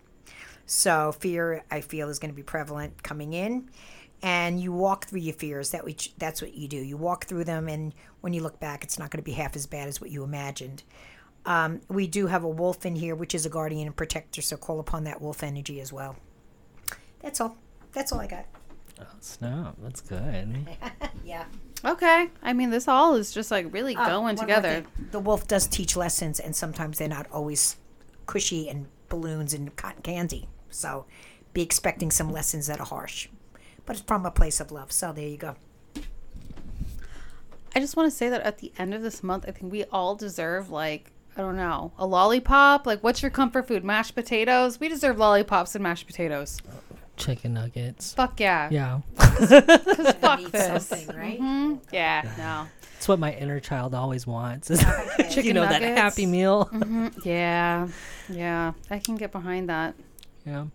[0.65, 3.69] So fear, I feel, is going to be prevalent coming in,
[4.21, 5.71] and you walk through your fears.
[5.71, 6.77] That which that's what you do.
[6.77, 9.55] You walk through them, and when you look back, it's not going to be half
[9.55, 10.83] as bad as what you imagined.
[11.45, 14.41] Um, we do have a wolf in here, which is a guardian and protector.
[14.41, 16.15] So call upon that wolf energy as well.
[17.21, 17.57] That's all.
[17.93, 18.45] That's all I got.
[19.01, 19.75] Oh, snap.
[19.81, 20.67] That's good.
[21.25, 21.45] Yeah.
[21.85, 22.29] Okay.
[22.41, 24.83] I mean, this all is just like really Oh, going together.
[25.11, 27.77] The wolf does teach lessons, and sometimes they're not always
[28.25, 30.47] cushy and balloons and cotton candy.
[30.71, 31.05] So
[31.53, 33.27] be expecting some lessons that are harsh.
[33.89, 34.91] But it's from a place of love.
[34.91, 35.55] So there you go.
[37.75, 39.83] I just want to say that at the end of this month, I think we
[39.85, 42.85] all deserve like I don't know a lollipop.
[42.85, 43.83] Like, what's your comfort food?
[43.83, 44.79] Mashed potatoes.
[44.79, 46.59] We deserve lollipops and mashed potatoes.
[47.17, 48.13] Chicken nuggets.
[48.13, 48.69] Fuck yeah.
[48.69, 48.99] Yeah.
[49.17, 50.85] Because fuck this.
[50.85, 51.39] something, right?
[51.41, 51.79] Mhm.
[51.91, 52.31] Yeah.
[52.37, 52.67] No.
[52.97, 54.69] It's what my inner child always wants.
[54.69, 54.81] Is
[55.17, 55.99] Chicken you know that nuggets.
[55.99, 56.69] happy meal.
[56.71, 57.25] Mhm.
[57.25, 57.87] Yeah.
[58.29, 58.73] Yeah.
[58.91, 59.95] I can get behind that.
[60.45, 60.65] Yeah.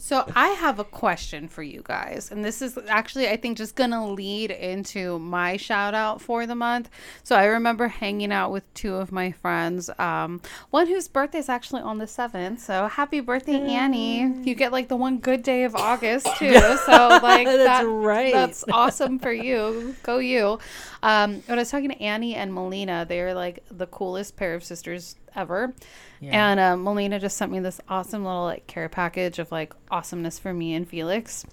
[0.00, 3.74] So I have a question for you guys, and this is actually I think just
[3.74, 6.88] gonna lead into my shout out for the month.
[7.24, 10.40] So I remember hanging out with two of my friends, um,
[10.70, 12.60] one whose birthday is actually on the seventh.
[12.60, 14.20] So happy birthday, Annie!
[14.48, 16.58] You get like the one good day of August too.
[16.86, 18.32] So like That's that- right.
[18.32, 19.96] That's awesome for you.
[20.04, 20.60] Go you.
[21.02, 24.64] Um, when I was talking to Annie and Melina, they're like the coolest pair of
[24.64, 25.74] sisters ever.
[26.20, 26.50] Yeah.
[26.50, 30.38] And um, Melina just sent me this awesome little like care package of like awesomeness
[30.38, 31.44] for me and Felix.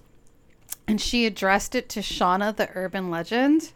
[0.88, 3.72] And she addressed it to Shauna the urban legend,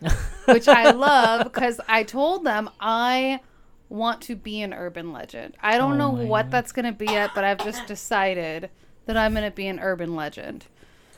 [0.46, 3.40] which I love because I told them I
[3.88, 5.56] want to be an urban legend.
[5.62, 6.50] I don't Oh know what God.
[6.52, 8.70] that's going to be yet, but I've just decided
[9.06, 10.66] that I'm going to be an urban legend.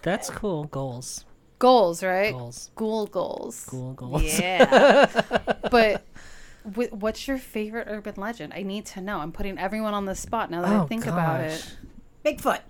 [0.03, 0.65] That's cool.
[0.65, 1.25] Goals.
[1.61, 2.33] Goals, right?
[2.33, 2.71] Goals.
[2.75, 3.65] Ghoul goals.
[3.69, 4.23] Cool goals.
[4.41, 5.05] Yeah.
[5.71, 6.03] but
[6.65, 8.53] wh- what's your favorite urban legend?
[8.57, 9.19] I need to know.
[9.21, 11.69] I'm putting everyone on the spot now that I Oh, think about gosh.
[12.25, 12.39] it.
[12.39, 12.61] Bigfoot.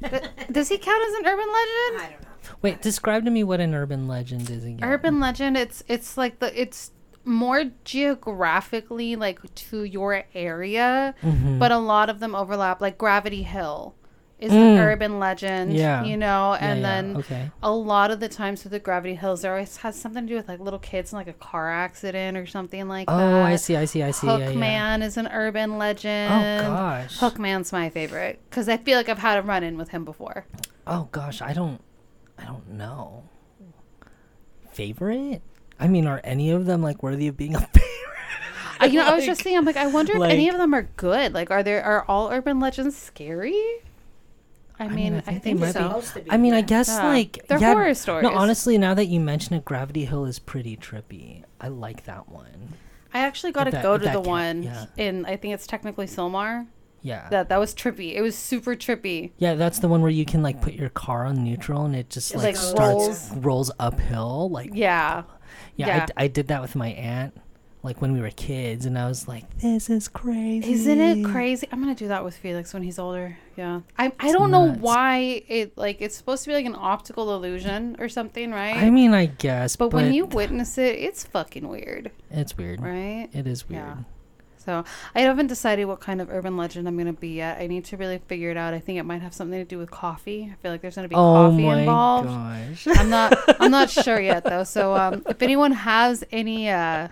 [0.00, 2.02] But does he count as an urban legend?
[2.02, 2.28] I don't know.
[2.62, 4.82] Wait, describe to me what an urban legend is again.
[4.82, 5.56] Urban legend.
[5.58, 6.92] It's it's like the it's
[7.24, 11.58] more geographically like to your area, Mm-hmm.
[11.58, 12.80] but a lot of them overlap.
[12.80, 13.94] Like Gravity Hill
[14.40, 15.72] is an urban legend.
[15.72, 15.76] Mm.
[15.78, 16.04] Yeah.
[16.04, 17.50] you know, and yeah, then okay.
[17.62, 20.36] a lot of the times with the Gravity Hills, there always has something to do
[20.36, 23.24] with like little kids in like a car accident or something like Oh, that.
[23.34, 24.26] Oh, I see, I see, I see.
[24.26, 24.52] yeah, yeah.
[24.52, 26.32] Hookman is an urban legend.
[26.32, 27.18] Oh gosh.
[27.18, 30.46] Hookman's my favorite because I feel like I've had a run in with him before.
[30.86, 31.80] Oh gosh, I don't,
[32.38, 33.24] I don't know.
[34.72, 35.42] Favorite?
[35.78, 38.92] I mean, are any of them like worthy of being a favorite?
[38.92, 40.88] You know, I was just thinking, I'm like, I wonder if any of them are
[40.96, 41.34] good.
[41.34, 43.54] Like, are there are all urban legends scary?
[44.80, 45.72] I mean, mean, I I think think, they might be.
[45.72, 45.88] so.
[46.00, 47.06] Supposed be, I mean, I guess Yeah.
[47.06, 48.22] like They're yeah, horror stories.
[48.24, 51.44] No, honestly, now that you mention it, Gravity Hill is pretty trippy.
[51.60, 52.74] I like that one.
[53.12, 54.86] I actually got to go to the count- one yeah.
[54.96, 55.26] in.
[55.26, 56.66] I think it's technically Sylmar.
[57.02, 57.28] Yeah.
[57.30, 58.14] That that was trippy.
[58.14, 59.30] It was super trippy.
[59.38, 62.10] yeah, that's the one where you can like put your car on neutral and it
[62.10, 64.50] just like, like, starts rolls uphill.
[64.50, 65.22] Like Yeah.
[65.76, 66.02] yeah, yeah.
[66.02, 67.34] I d- I, did that with my aunt,
[67.82, 71.66] like when we were kids, and I was like, "This is crazy." Isn't it crazy?
[71.72, 73.38] I'm gonna do that with Felix when he's older.
[73.56, 73.80] Yeah.
[73.98, 77.96] I I don't know why it like it's supposed to be like an optical illusion
[77.98, 78.76] or something, right?
[78.76, 82.80] I mean, I guess, but, when you witness it, it's fucking weird, it's weird.
[82.82, 83.28] right?
[83.32, 83.82] It is weird.
[83.82, 83.96] Yeah.
[84.58, 87.58] So I haven't decided what kind of urban legend I'm gonna be yet.
[87.58, 88.74] I need to really figure it out.
[88.74, 90.50] I think it might have something to do with coffee.
[90.52, 92.28] I feel like there's gonna be coffee involved.
[92.28, 92.84] Oh coffee my involved.
[92.84, 92.98] gosh.
[92.98, 94.64] I'm not I'm not sure yet though.
[94.64, 97.08] So um, if anyone has any uh,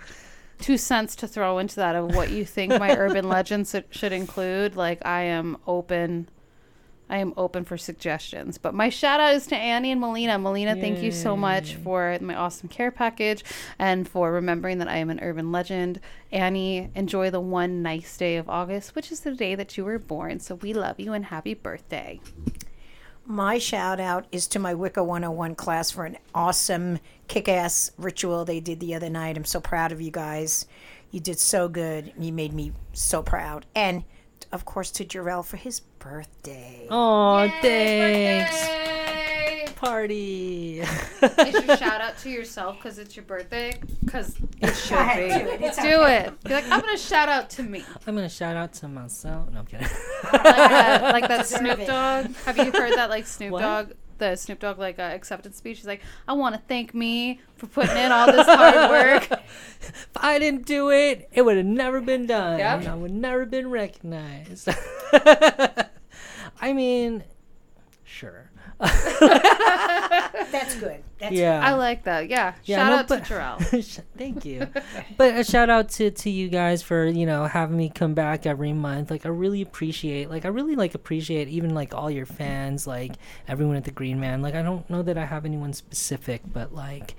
[0.59, 4.77] two cents to throw into that of what you think my urban legends should, include,
[4.77, 6.29] like I am open.
[7.11, 8.59] I am open for suggestions.
[8.59, 10.39] But my shout out is to Annie and Melina.
[10.39, 13.45] Melina, thank you so much for my awesome care package
[13.79, 16.01] and for remembering that I am an urban legend.
[16.33, 19.99] Annie, enjoy the one nice day of August, which is the day that you were
[19.99, 20.39] born.
[20.39, 22.21] So we love you and happy birthday.
[23.31, 28.47] My shout out is to my Wicca 101 class for an awesome kick ass ritual
[28.47, 29.37] they did the other night.
[29.37, 30.65] I'm so proud of you guys.
[31.11, 32.11] You did so good.
[32.19, 33.67] You made me so proud.
[33.75, 34.05] And
[34.51, 36.87] of course to Jarrell for his birthday.
[36.89, 39.28] Oh, thanks.
[39.77, 40.81] Party.
[40.81, 43.79] Is your shout out to yourself because it's your birthday?
[44.05, 45.45] Because it should ahead, be.
[45.45, 45.61] do it.
[45.63, 46.45] It's Do it.
[46.45, 49.51] Be like, I'm gonna shout out to me, I'm gonna shout out to myself.
[49.51, 49.87] No, I'm kidding.
[50.33, 51.87] like that, like that Snoop it.
[51.87, 52.35] Dogg.
[52.45, 53.61] Have you heard that like Snoop What?
[53.63, 53.93] Dogg?
[54.19, 55.79] The Snoop Dogg like uh, acceptance speech.
[55.79, 59.31] He's like, I want to thank me for putting in all this hard work.
[59.81, 62.59] if I didn't do it, it would have never been done.
[62.59, 62.87] Yep.
[62.89, 64.69] I would never been recognized.
[66.61, 67.27] I mean, sure.
[70.51, 71.03] That's good.
[71.19, 71.61] That's Yeah.
[71.65, 72.29] I like that.
[72.29, 72.55] Yeah.
[72.65, 74.03] Yeah, shout no, out but- to Jarrell.
[74.17, 74.69] Thank you.
[75.17, 78.47] but a shout out to to you guys for you know having me come back
[78.47, 79.11] every month.
[79.11, 80.31] Like I really appreciate.
[80.31, 82.87] Like I really like appreciate even like all your fans.
[82.87, 83.13] Like
[83.49, 84.43] everyone at the Green Man.
[84.43, 87.17] Like I don't know that I have anyone specific, but like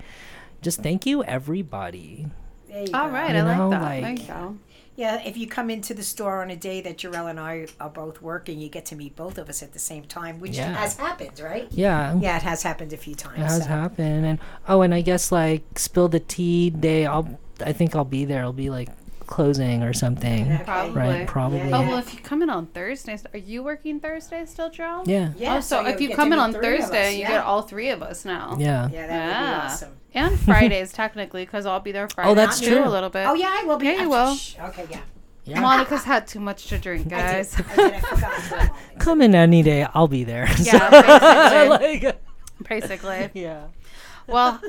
[0.62, 2.26] just thank you everybody.
[2.70, 3.12] There you All go.
[3.14, 3.82] right, You I like that.
[3.82, 4.56] like- there you go.
[4.96, 7.88] Yeah, if you come into the store on a day that Jarrell and I are
[7.88, 10.74] both working, you get to meet both of us at the same time, which Yeah.
[10.74, 11.68] has happened, right?
[11.70, 12.16] Yeah.
[12.20, 13.38] Yeah, it has happened a few times.
[13.38, 13.68] It has so.
[13.68, 17.06] happened, and oh, and I guess like spill the tea day.
[17.06, 18.42] I'll, I think I'll be there.
[18.42, 18.90] I'll be like
[19.30, 20.64] closing or something, Okay.
[20.64, 20.94] Probably.
[21.00, 21.26] right?
[21.26, 21.58] Probably.
[21.60, 25.06] Yeah, Oh well, if you come in on Thursdays, are you working Thursday still, Jarrell?
[25.06, 25.32] Yeah.
[25.36, 27.62] Yeah, oh, so, you'll if you come in on three us, Thursday, you get all
[27.62, 28.56] three of us now.
[28.58, 28.88] Yeah.
[28.92, 29.60] Yeah, that would Yeah.
[29.60, 29.92] be awesome.
[30.12, 32.30] And Fridays technically, because I'll be there oh, Friday.
[32.30, 32.84] Oh, that's too, true.
[32.84, 33.26] A little bit.
[33.26, 33.86] Oh yeah, I will be.
[33.86, 34.34] Yeah, you will.
[34.34, 35.00] shh, Okay, yeah.
[35.44, 35.60] Yeah.
[35.60, 37.16] Monica's had too much to drink, I did.
[37.16, 37.54] guys.
[37.58, 37.94] I did.
[37.94, 38.98] I forgot for a moment.
[38.98, 39.86] Come in any day.
[39.94, 40.46] I'll be there.
[40.60, 40.90] Yeah,
[41.70, 42.00] basically.
[42.02, 42.20] like,
[42.68, 43.30] Basically.
[43.34, 43.64] yeah.
[44.26, 44.60] Well,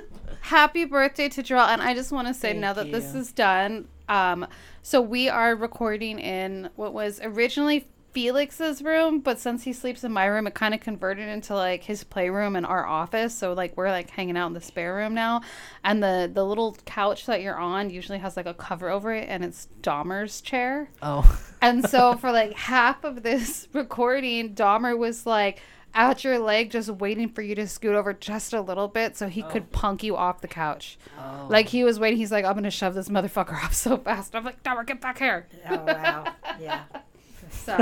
[0.41, 1.68] happy birthday to Jarrell.
[1.68, 4.45] And I just want to say Thank now that this is done, um,
[4.82, 10.12] so we are recording in what was originally Felix's room, but since he sleeps in
[10.12, 13.34] my room, it kind of converted into like his playroom and our office.
[13.34, 15.41] So like we're like hanging out in the spare room now,
[15.86, 19.30] and the the little couch that you're on usually has like a cover over it,
[19.30, 20.89] and it's Dahmer's chair.
[21.01, 21.39] Oh.
[21.62, 25.62] And so for like half of this recording, Dahmer was like
[25.94, 29.28] out your leg, just waiting for you to scoot over just a little bit so
[29.28, 30.98] he could punk you off the couch.
[31.20, 31.48] oh.
[31.50, 32.18] Like he was waiting.
[32.18, 34.36] He's like, I'm gonna shove this motherfucker off so fast.
[34.36, 35.48] I'm like, Dahmer, get back here.
[35.70, 36.34] Oh wow.
[36.60, 36.84] Yeah,
[37.52, 37.74] So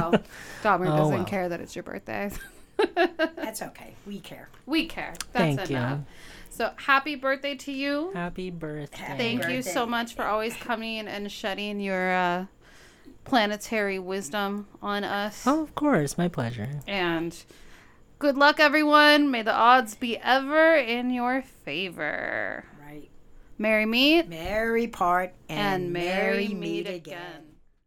[0.63, 1.25] Dahmer Oh, doesn't well.
[1.25, 2.31] care that it's your birthday.
[2.95, 3.93] that's okay.
[4.07, 4.49] We care.
[4.65, 5.13] we care.
[5.33, 5.99] That's Thank enough.
[5.99, 6.05] you.
[6.49, 8.11] So happy birthday to you.
[8.13, 9.15] Happy birthday.
[9.17, 12.45] Thank you so much for always coming and shedding your uh,
[13.23, 15.43] planetary wisdom on us.
[15.45, 16.17] Oh, of course.
[16.17, 16.69] My pleasure.
[16.87, 17.35] And
[18.19, 19.31] good luck, everyone.
[19.31, 22.65] May the odds be ever in your favor.
[22.85, 23.09] Right.
[23.57, 27.48] Merry meet Merry part and, and merry meet again.